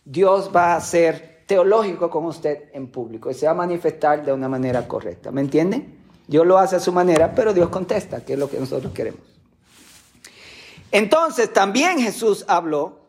Dios 0.04 0.52
va 0.54 0.76
a 0.76 0.82
ser 0.82 1.44
teológico 1.46 2.10
con 2.10 2.26
usted 2.26 2.70
en 2.74 2.88
público 2.88 3.30
y 3.30 3.34
se 3.34 3.46
va 3.46 3.52
a 3.52 3.56
manifestar 3.56 4.26
de 4.26 4.34
una 4.34 4.50
manera 4.50 4.88
correcta. 4.88 5.32
¿Me 5.32 5.42
entienden? 5.42 6.03
Dios 6.28 6.46
lo 6.46 6.58
hace 6.58 6.78
a 6.78 6.80
su 6.80 6.92
manera, 6.92 7.34
pero 7.36 7.54
Dios 7.54 7.70
contesta, 7.70 8.24
que 8.24 8.34
es 8.34 8.40
lo 8.40 8.50
que 8.50 8.60
nosotros 8.60 8.94
queremos. 8.94 9.22
Entonces 10.92 11.52
también 11.52 12.00
Jesús 12.00 12.46
habló 12.48 13.00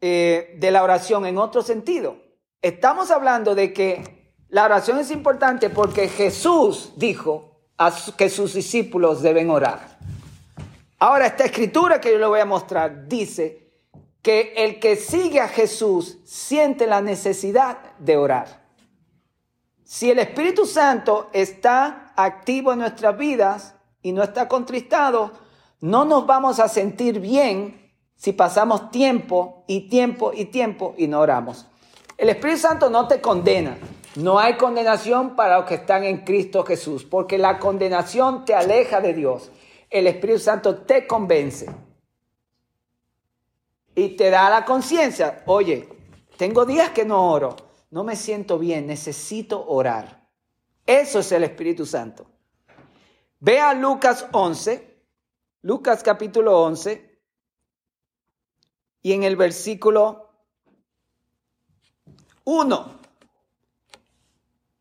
eh, 0.00 0.56
de 0.58 0.70
la 0.70 0.82
oración 0.82 1.26
en 1.26 1.38
otro 1.38 1.62
sentido. 1.62 2.16
Estamos 2.62 3.10
hablando 3.10 3.54
de 3.54 3.72
que 3.72 4.32
la 4.48 4.64
oración 4.64 4.98
es 4.98 5.10
importante 5.10 5.70
porque 5.70 6.08
Jesús 6.08 6.92
dijo 6.96 7.60
que 8.16 8.30
sus 8.30 8.54
discípulos 8.54 9.22
deben 9.22 9.50
orar. 9.50 9.98
Ahora, 10.98 11.26
esta 11.26 11.44
escritura 11.44 12.00
que 12.00 12.12
yo 12.12 12.18
le 12.18 12.26
voy 12.26 12.40
a 12.40 12.46
mostrar 12.46 13.06
dice 13.06 13.70
que 14.22 14.54
el 14.56 14.80
que 14.80 14.96
sigue 14.96 15.40
a 15.40 15.48
Jesús 15.48 16.18
siente 16.24 16.86
la 16.86 17.02
necesidad 17.02 17.78
de 17.98 18.16
orar. 18.16 18.65
Si 19.86 20.10
el 20.10 20.18
Espíritu 20.18 20.66
Santo 20.66 21.30
está 21.32 22.12
activo 22.16 22.72
en 22.72 22.80
nuestras 22.80 23.16
vidas 23.16 23.76
y 24.02 24.10
no 24.10 24.24
está 24.24 24.48
contristado, 24.48 25.30
no 25.80 26.04
nos 26.04 26.26
vamos 26.26 26.58
a 26.58 26.66
sentir 26.66 27.20
bien 27.20 27.92
si 28.16 28.32
pasamos 28.32 28.90
tiempo 28.90 29.62
y 29.68 29.88
tiempo 29.88 30.32
y 30.34 30.46
tiempo 30.46 30.96
y 30.98 31.06
no 31.06 31.20
oramos. 31.20 31.66
El 32.18 32.30
Espíritu 32.30 32.62
Santo 32.62 32.90
no 32.90 33.06
te 33.06 33.20
condena. 33.20 33.78
No 34.16 34.40
hay 34.40 34.56
condenación 34.56 35.36
para 35.36 35.58
los 35.58 35.66
que 35.66 35.76
están 35.76 36.02
en 36.02 36.24
Cristo 36.24 36.64
Jesús, 36.64 37.04
porque 37.04 37.38
la 37.38 37.60
condenación 37.60 38.44
te 38.44 38.56
aleja 38.56 39.00
de 39.00 39.14
Dios. 39.14 39.52
El 39.88 40.08
Espíritu 40.08 40.40
Santo 40.40 40.78
te 40.78 41.06
convence 41.06 41.70
y 43.94 44.16
te 44.16 44.30
da 44.30 44.50
la 44.50 44.64
conciencia. 44.64 45.44
Oye, 45.46 45.88
tengo 46.36 46.64
días 46.64 46.90
que 46.90 47.04
no 47.04 47.30
oro, 47.30 47.65
no 47.96 48.04
me 48.04 48.14
siento 48.14 48.58
bien, 48.58 48.86
necesito 48.86 49.66
orar. 49.68 50.28
Eso 50.84 51.20
es 51.20 51.32
el 51.32 51.44
Espíritu 51.44 51.86
Santo. 51.86 52.26
Ve 53.40 53.58
a 53.58 53.72
Lucas 53.72 54.26
11, 54.32 55.02
Lucas 55.62 56.02
capítulo 56.02 56.62
11 56.62 57.22
y 59.00 59.12
en 59.14 59.22
el 59.22 59.34
versículo 59.34 60.28
1 62.44 63.00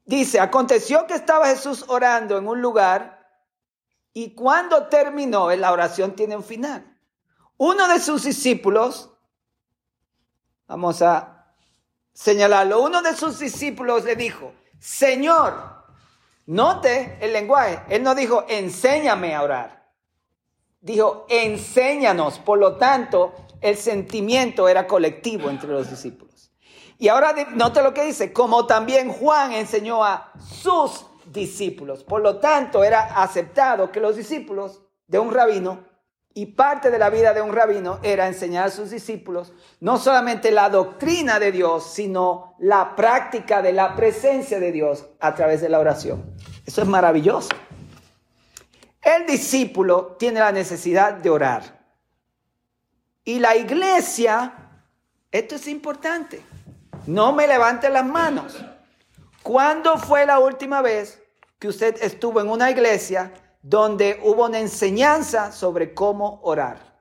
dice, 0.03 0.41
aconteció 0.41 1.07
que 1.07 1.13
estaba 1.13 1.47
Jesús 1.47 1.85
orando 1.87 2.37
en 2.37 2.49
un 2.49 2.61
lugar 2.61 3.29
y 4.11 4.35
cuando 4.35 4.87
terminó, 4.87 5.49
la 5.55 5.71
oración 5.71 6.17
tiene 6.17 6.35
un 6.35 6.43
final. 6.43 6.99
Uno 7.55 7.87
de 7.87 8.01
sus 8.01 8.23
discípulos, 8.23 9.09
vamos 10.67 11.01
a 11.01 11.34
señalarlo, 12.15 12.81
uno 12.81 13.03
de 13.03 13.15
sus 13.15 13.37
discípulos 13.37 14.03
le 14.03 14.15
dijo, 14.15 14.51
Señor, 14.79 15.75
Note 16.47 17.17
el 17.21 17.33
lenguaje. 17.33 17.81
Él 17.89 18.03
no 18.03 18.13
dijo, 18.13 18.45
enséñame 18.47 19.33
a 19.33 19.41
orar. 19.41 19.89
Dijo, 20.79 21.25
enséñanos. 21.27 22.39
Por 22.39 22.59
lo 22.59 22.75
tanto, 22.77 23.33
el 23.61 23.77
sentimiento 23.77 24.67
era 24.67 24.85
colectivo 24.85 25.49
entre 25.49 25.69
los 25.69 25.89
discípulos. 25.89 26.51
Y 26.97 27.07
ahora 27.07 27.33
note 27.53 27.81
lo 27.81 27.93
que 27.93 28.05
dice, 28.05 28.31
como 28.31 28.67
también 28.67 29.11
Juan 29.11 29.51
enseñó 29.51 30.03
a 30.03 30.31
sus 30.39 31.05
discípulos. 31.25 32.03
Por 32.03 32.21
lo 32.21 32.37
tanto, 32.37 32.83
era 32.83 33.21
aceptado 33.21 33.91
que 33.91 33.99
los 33.99 34.15
discípulos 34.15 34.81
de 35.07 35.19
un 35.19 35.33
rabino 35.33 35.83
y 36.37 36.47
parte 36.47 36.91
de 36.91 36.99
la 36.99 37.09
vida 37.09 37.33
de 37.33 37.41
un 37.41 37.53
rabino 37.53 37.97
era 38.03 38.27
enseñar 38.27 38.67
a 38.67 38.69
sus 38.69 38.89
discípulos 38.89 39.53
no 39.79 39.97
solamente 39.97 40.51
la 40.51 40.69
doctrina 40.69 41.39
de 41.39 41.53
Dios, 41.53 41.93
sino 41.93 42.55
la 42.59 42.93
práctica 42.93 43.61
de 43.61 43.71
la 43.71 43.95
presencia 43.95 44.59
de 44.59 44.73
Dios 44.73 45.05
a 45.21 45.33
través 45.33 45.61
de 45.61 45.69
la 45.69 45.79
oración. 45.79 46.35
Eso 46.65 46.81
es 46.81 46.87
maravilloso. 46.89 47.49
El 49.01 49.25
discípulo 49.25 50.17
tiene 50.19 50.41
la 50.41 50.51
necesidad 50.51 51.13
de 51.13 51.29
orar. 51.29 51.79
Y 53.23 53.39
la 53.39 53.55
iglesia, 53.55 54.81
esto 55.31 55.55
es 55.55 55.69
importante, 55.69 56.41
no 57.07 57.31
me 57.31 57.47
levante 57.47 57.89
las 57.89 58.05
manos. 58.05 58.57
¿Cuándo 59.41 59.97
fue 59.97 60.25
la 60.25 60.39
última 60.39 60.81
vez 60.81 61.21
que 61.59 61.69
usted 61.69 61.95
estuvo 62.01 62.41
en 62.41 62.49
una 62.49 62.69
iglesia 62.69 63.31
donde 63.67 64.19
hubo 64.21 64.45
una 64.45 64.59
enseñanza 64.59 65.51
sobre 65.51 65.95
cómo 65.95 66.39
orar. 66.43 66.99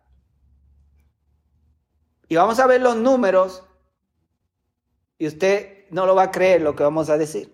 Y 2.26 2.36
vamos 2.36 2.58
a 2.58 2.66
ver 2.66 2.80
los 2.80 2.96
números 2.96 3.62
y 5.18 5.26
usted 5.26 5.84
no 5.90 6.06
lo 6.06 6.14
va 6.14 6.22
a 6.22 6.30
creer 6.30 6.62
lo 6.62 6.74
que 6.74 6.82
vamos 6.82 7.10
a 7.10 7.18
decir. 7.18 7.52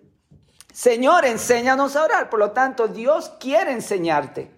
Señor, 0.71 1.25
enséñanos 1.25 1.97
a 1.97 2.05
orar. 2.05 2.29
Por 2.29 2.39
lo 2.39 2.51
tanto, 2.51 2.87
Dios 2.87 3.33
quiere 3.37 3.73
enseñarte 3.73 4.49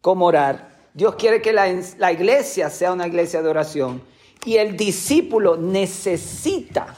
cómo 0.00 0.26
orar. 0.26 0.70
Dios 0.94 1.16
quiere 1.16 1.42
que 1.42 1.52
la, 1.52 1.66
la 1.98 2.12
iglesia 2.12 2.70
sea 2.70 2.92
una 2.92 3.08
iglesia 3.08 3.42
de 3.42 3.48
oración. 3.48 4.00
Y 4.44 4.58
el 4.58 4.76
discípulo 4.76 5.56
necesita, 5.56 6.96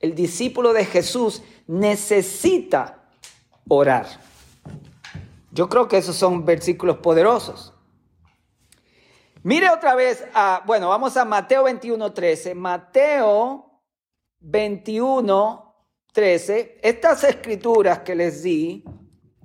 el 0.00 0.12
discípulo 0.16 0.72
de 0.72 0.84
Jesús 0.84 1.40
necesita 1.68 2.98
orar. 3.68 4.27
Yo 5.58 5.68
creo 5.68 5.88
que 5.88 5.96
esos 5.96 6.14
son 6.14 6.44
versículos 6.44 6.98
poderosos. 6.98 7.74
Mire 9.42 9.70
otra 9.70 9.96
vez, 9.96 10.24
a, 10.32 10.62
bueno, 10.64 10.88
vamos 10.88 11.16
a 11.16 11.24
Mateo 11.24 11.64
21, 11.64 12.12
13. 12.12 12.54
Mateo 12.54 13.82
21, 14.38 15.74
13. 16.12 16.78
Estas 16.80 17.24
escrituras 17.24 17.98
que 18.02 18.14
les 18.14 18.44
di 18.44 18.84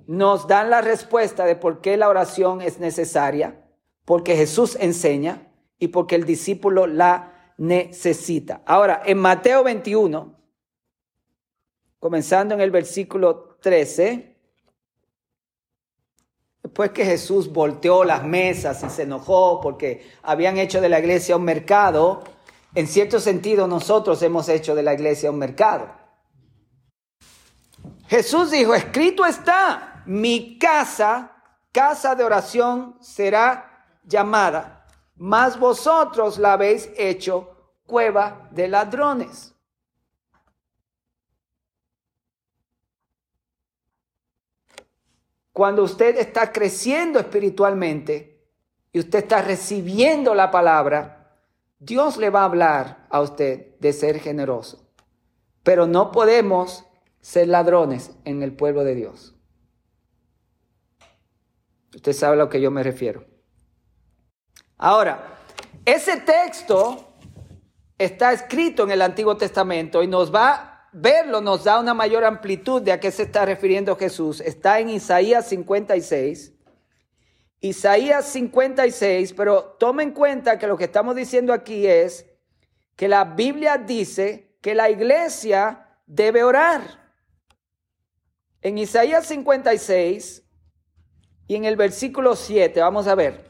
nos 0.06 0.46
dan 0.46 0.70
la 0.70 0.82
respuesta 0.82 1.46
de 1.46 1.56
por 1.56 1.80
qué 1.80 1.96
la 1.96 2.08
oración 2.08 2.62
es 2.62 2.78
necesaria, 2.78 3.66
porque 4.04 4.36
Jesús 4.36 4.76
enseña 4.78 5.50
y 5.80 5.88
porque 5.88 6.14
el 6.14 6.26
discípulo 6.26 6.86
la 6.86 7.54
necesita. 7.58 8.62
Ahora, 8.66 9.02
en 9.04 9.18
Mateo 9.18 9.64
21, 9.64 10.40
comenzando 11.98 12.54
en 12.54 12.60
el 12.60 12.70
versículo 12.70 13.58
13, 13.60 14.33
Después 16.74 16.90
que 16.90 17.04
Jesús 17.04 17.52
volteó 17.52 18.02
las 18.02 18.24
mesas 18.24 18.82
y 18.82 18.90
se 18.90 19.02
enojó 19.02 19.60
porque 19.60 20.10
habían 20.24 20.58
hecho 20.58 20.80
de 20.80 20.88
la 20.88 20.98
iglesia 20.98 21.36
un 21.36 21.44
mercado, 21.44 22.24
en 22.74 22.88
cierto 22.88 23.20
sentido 23.20 23.68
nosotros 23.68 24.20
hemos 24.24 24.48
hecho 24.48 24.74
de 24.74 24.82
la 24.82 24.92
iglesia 24.92 25.30
un 25.30 25.38
mercado. 25.38 25.86
Jesús 28.08 28.50
dijo, 28.50 28.74
escrito 28.74 29.24
está, 29.24 30.02
mi 30.06 30.58
casa, 30.58 31.36
casa 31.70 32.16
de 32.16 32.24
oración 32.24 32.96
será 33.00 33.86
llamada, 34.02 34.84
mas 35.14 35.56
vosotros 35.56 36.38
la 36.38 36.54
habéis 36.54 36.90
hecho 36.96 37.56
cueva 37.86 38.48
de 38.50 38.66
ladrones. 38.66 39.53
Cuando 45.54 45.84
usted 45.84 46.18
está 46.18 46.50
creciendo 46.50 47.20
espiritualmente 47.20 48.44
y 48.90 48.98
usted 48.98 49.20
está 49.20 49.40
recibiendo 49.40 50.34
la 50.34 50.50
palabra, 50.50 51.38
Dios 51.78 52.16
le 52.16 52.28
va 52.28 52.40
a 52.40 52.46
hablar 52.46 53.06
a 53.08 53.20
usted 53.20 53.78
de 53.78 53.92
ser 53.92 54.18
generoso. 54.18 54.90
Pero 55.62 55.86
no 55.86 56.10
podemos 56.10 56.84
ser 57.20 57.46
ladrones 57.46 58.10
en 58.24 58.42
el 58.42 58.52
pueblo 58.52 58.82
de 58.82 58.96
Dios. 58.96 59.36
Usted 61.94 62.12
sabe 62.12 62.34
a 62.34 62.38
lo 62.38 62.48
que 62.48 62.60
yo 62.60 62.72
me 62.72 62.82
refiero. 62.82 63.24
Ahora, 64.76 65.38
ese 65.84 66.16
texto 66.16 67.14
está 67.96 68.32
escrito 68.32 68.82
en 68.82 68.90
el 68.90 69.02
Antiguo 69.02 69.36
Testamento 69.36 70.02
y 70.02 70.08
nos 70.08 70.34
va 70.34 70.73
verlo 70.94 71.40
nos 71.40 71.64
da 71.64 71.80
una 71.80 71.92
mayor 71.92 72.24
amplitud 72.24 72.80
de 72.80 72.92
a 72.92 73.00
qué 73.00 73.10
se 73.10 73.24
está 73.24 73.44
refiriendo 73.44 73.96
Jesús. 73.96 74.40
Está 74.40 74.78
en 74.78 74.90
Isaías 74.90 75.48
56. 75.48 76.52
Isaías 77.60 78.26
56, 78.26 79.32
pero 79.32 79.76
tomen 79.78 80.08
en 80.08 80.14
cuenta 80.14 80.58
que 80.58 80.66
lo 80.66 80.76
que 80.76 80.84
estamos 80.84 81.16
diciendo 81.16 81.52
aquí 81.52 81.86
es 81.86 82.26
que 82.94 83.08
la 83.08 83.24
Biblia 83.24 83.78
dice 83.78 84.56
que 84.60 84.74
la 84.74 84.88
iglesia 84.88 85.88
debe 86.06 86.44
orar. 86.44 86.82
En 88.62 88.78
Isaías 88.78 89.26
56 89.26 90.42
y 91.48 91.56
en 91.56 91.64
el 91.64 91.76
versículo 91.76 92.36
7, 92.36 92.80
vamos 92.80 93.06
a 93.06 93.14
ver. 93.14 93.43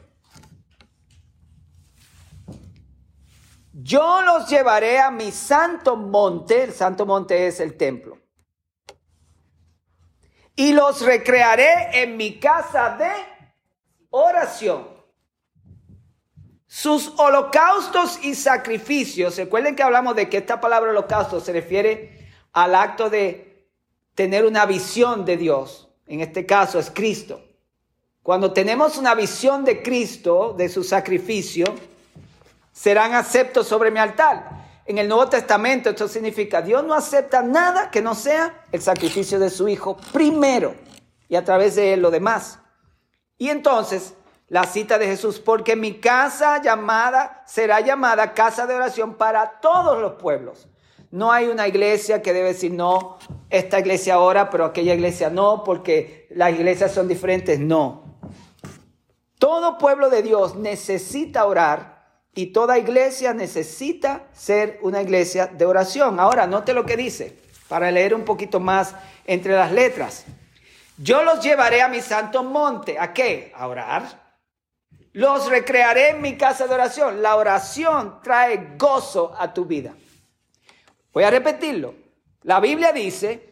Yo 3.77 4.21
los 4.21 4.49
llevaré 4.49 4.99
a 4.99 5.11
mi 5.11 5.31
santo 5.31 5.97
monte, 5.97 6.63
el 6.63 6.73
santo 6.73 7.05
monte 7.05 7.45
es 7.45 7.59
el 7.59 7.75
templo, 7.75 8.17
y 10.55 10.71
los 10.71 11.01
recrearé 11.01 12.01
en 12.01 12.15
mi 12.15 12.39
casa 12.39 12.95
de 12.95 13.11
oración. 14.11 14.87
Sus 16.65 17.11
holocaustos 17.17 18.23
y 18.23 18.35
sacrificios, 18.35 19.35
recuerden 19.35 19.75
que 19.75 19.83
hablamos 19.83 20.15
de 20.15 20.29
que 20.29 20.37
esta 20.37 20.61
palabra 20.61 20.91
holocausto 20.91 21.41
se 21.41 21.51
refiere 21.51 22.29
al 22.53 22.75
acto 22.75 23.09
de 23.09 23.67
tener 24.13 24.45
una 24.45 24.65
visión 24.65 25.25
de 25.25 25.35
Dios, 25.35 25.89
en 26.07 26.21
este 26.21 26.45
caso 26.45 26.79
es 26.79 26.89
Cristo. 26.89 27.43
Cuando 28.23 28.53
tenemos 28.53 28.97
una 28.97 29.15
visión 29.15 29.65
de 29.65 29.83
Cristo, 29.83 30.55
de 30.57 30.69
su 30.69 30.81
sacrificio, 30.81 31.75
serán 32.75 33.13
aceptos 33.13 33.67
sobre 33.67 33.89
mi 33.89 33.99
altar. 33.99 34.81
En 34.85 34.97
el 34.97 35.07
Nuevo 35.07 35.29
Testamento 35.29 35.89
esto 35.89 36.09
significa, 36.09 36.61
Dios 36.61 36.83
no 36.83 36.93
acepta 36.93 37.41
nada 37.41 37.89
que 37.89 38.01
no 38.01 38.13
sea 38.13 38.65
el 38.71 38.81
sacrificio 38.81 39.39
de 39.39 39.49
su 39.49 39.67
Hijo 39.69 39.97
primero 40.11 40.75
y 41.29 41.37
a 41.37 41.43
través 41.43 41.75
de 41.75 41.93
él 41.93 42.01
lo 42.01 42.11
demás. 42.11 42.59
Y 43.37 43.49
entonces, 43.49 44.13
la 44.49 44.65
cita 44.65 44.97
de 44.97 45.07
Jesús, 45.07 45.39
porque 45.39 45.75
mi 45.75 45.99
casa 45.99 46.61
llamada 46.61 47.43
será 47.47 47.79
llamada 47.79 48.33
casa 48.33 48.67
de 48.67 48.75
oración 48.75 49.15
para 49.15 49.61
todos 49.61 49.99
los 50.01 50.13
pueblos. 50.13 50.67
No 51.11 51.31
hay 51.31 51.47
una 51.47 51.69
iglesia 51.69 52.21
que 52.21 52.33
debe 52.33 52.49
decir, 52.49 52.73
no, 52.73 53.17
esta 53.49 53.79
iglesia 53.79 54.19
ora, 54.19 54.49
pero 54.49 54.65
aquella 54.65 54.93
iglesia 54.93 55.29
no, 55.29 55.63
porque 55.63 56.27
las 56.31 56.51
iglesias 56.51 56.93
son 56.93 57.07
diferentes. 57.07 57.57
No. 57.57 58.19
Todo 59.39 59.77
pueblo 59.77 60.09
de 60.09 60.21
Dios 60.21 60.55
necesita 60.55 61.45
orar 61.45 61.94
y 62.35 62.47
toda 62.47 62.77
iglesia 62.77 63.33
necesita 63.33 64.27
ser 64.33 64.77
una 64.81 65.01
iglesia 65.01 65.47
de 65.47 65.65
oración. 65.65 66.19
Ahora, 66.19 66.45
note 66.45 66.73
lo 66.73 66.85
que 66.85 66.97
dice, 66.97 67.39
para 67.69 67.89
leer 67.89 68.13
un 68.13 68.25
poquito 68.25 68.59
más 68.59 68.93
entre 69.25 69.53
las 69.53 69.71
letras. 69.71 70.25
Yo 70.97 71.23
los 71.23 71.41
llevaré 71.41 71.81
a 71.81 71.87
mi 71.87 72.01
santo 72.01 72.43
monte. 72.43 72.99
¿A 72.99 73.13
qué? 73.13 73.53
A 73.55 73.67
orar. 73.67 74.37
Los 75.13 75.47
recrearé 75.47 76.09
en 76.09 76.21
mi 76.21 76.37
casa 76.37 76.67
de 76.67 76.73
oración. 76.73 77.21
La 77.21 77.37
oración 77.37 78.19
trae 78.21 78.75
gozo 78.77 79.33
a 79.37 79.53
tu 79.53 79.63
vida. 79.63 79.93
Voy 81.13 81.23
a 81.23 81.31
repetirlo. 81.31 81.95
La 82.43 82.59
Biblia 82.59 82.91
dice 82.91 83.49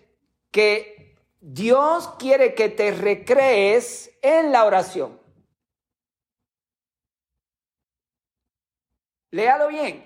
que 0.52 1.16
Dios 1.40 2.10
quiere 2.20 2.54
que 2.54 2.68
te 2.68 2.92
recrees 2.92 4.12
en 4.22 4.52
la 4.52 4.66
oración. 4.66 5.23
Léalo 9.34 9.70
bien. 9.70 10.06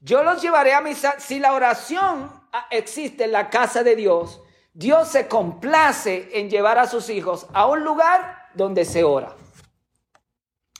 Yo 0.00 0.22
los 0.22 0.42
llevaré 0.42 0.74
a 0.74 0.82
misa. 0.82 1.18
Si 1.18 1.38
la 1.38 1.54
oración 1.54 2.30
existe 2.70 3.24
en 3.24 3.32
la 3.32 3.48
casa 3.48 3.82
de 3.82 3.96
Dios, 3.96 4.42
Dios 4.74 5.08
se 5.08 5.26
complace 5.26 6.28
en 6.34 6.50
llevar 6.50 6.78
a 6.78 6.86
sus 6.86 7.08
hijos 7.08 7.46
a 7.54 7.66
un 7.66 7.82
lugar 7.82 8.50
donde 8.52 8.84
se 8.84 9.04
ora. 9.04 9.34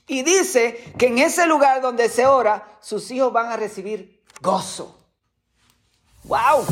Y 0.07 0.23
dice 0.23 0.93
que 0.99 1.07
en 1.07 1.17
ese 1.17 1.47
lugar 1.47 1.81
donde 1.81 2.11
se 2.11 2.27
ora, 2.27 2.77
sus 2.83 3.11
hijos 3.11 3.33
van 3.33 3.51
a 3.51 3.57
recibir 3.57 4.23
gozo. 4.43 4.99
¡Wow! 6.25 6.67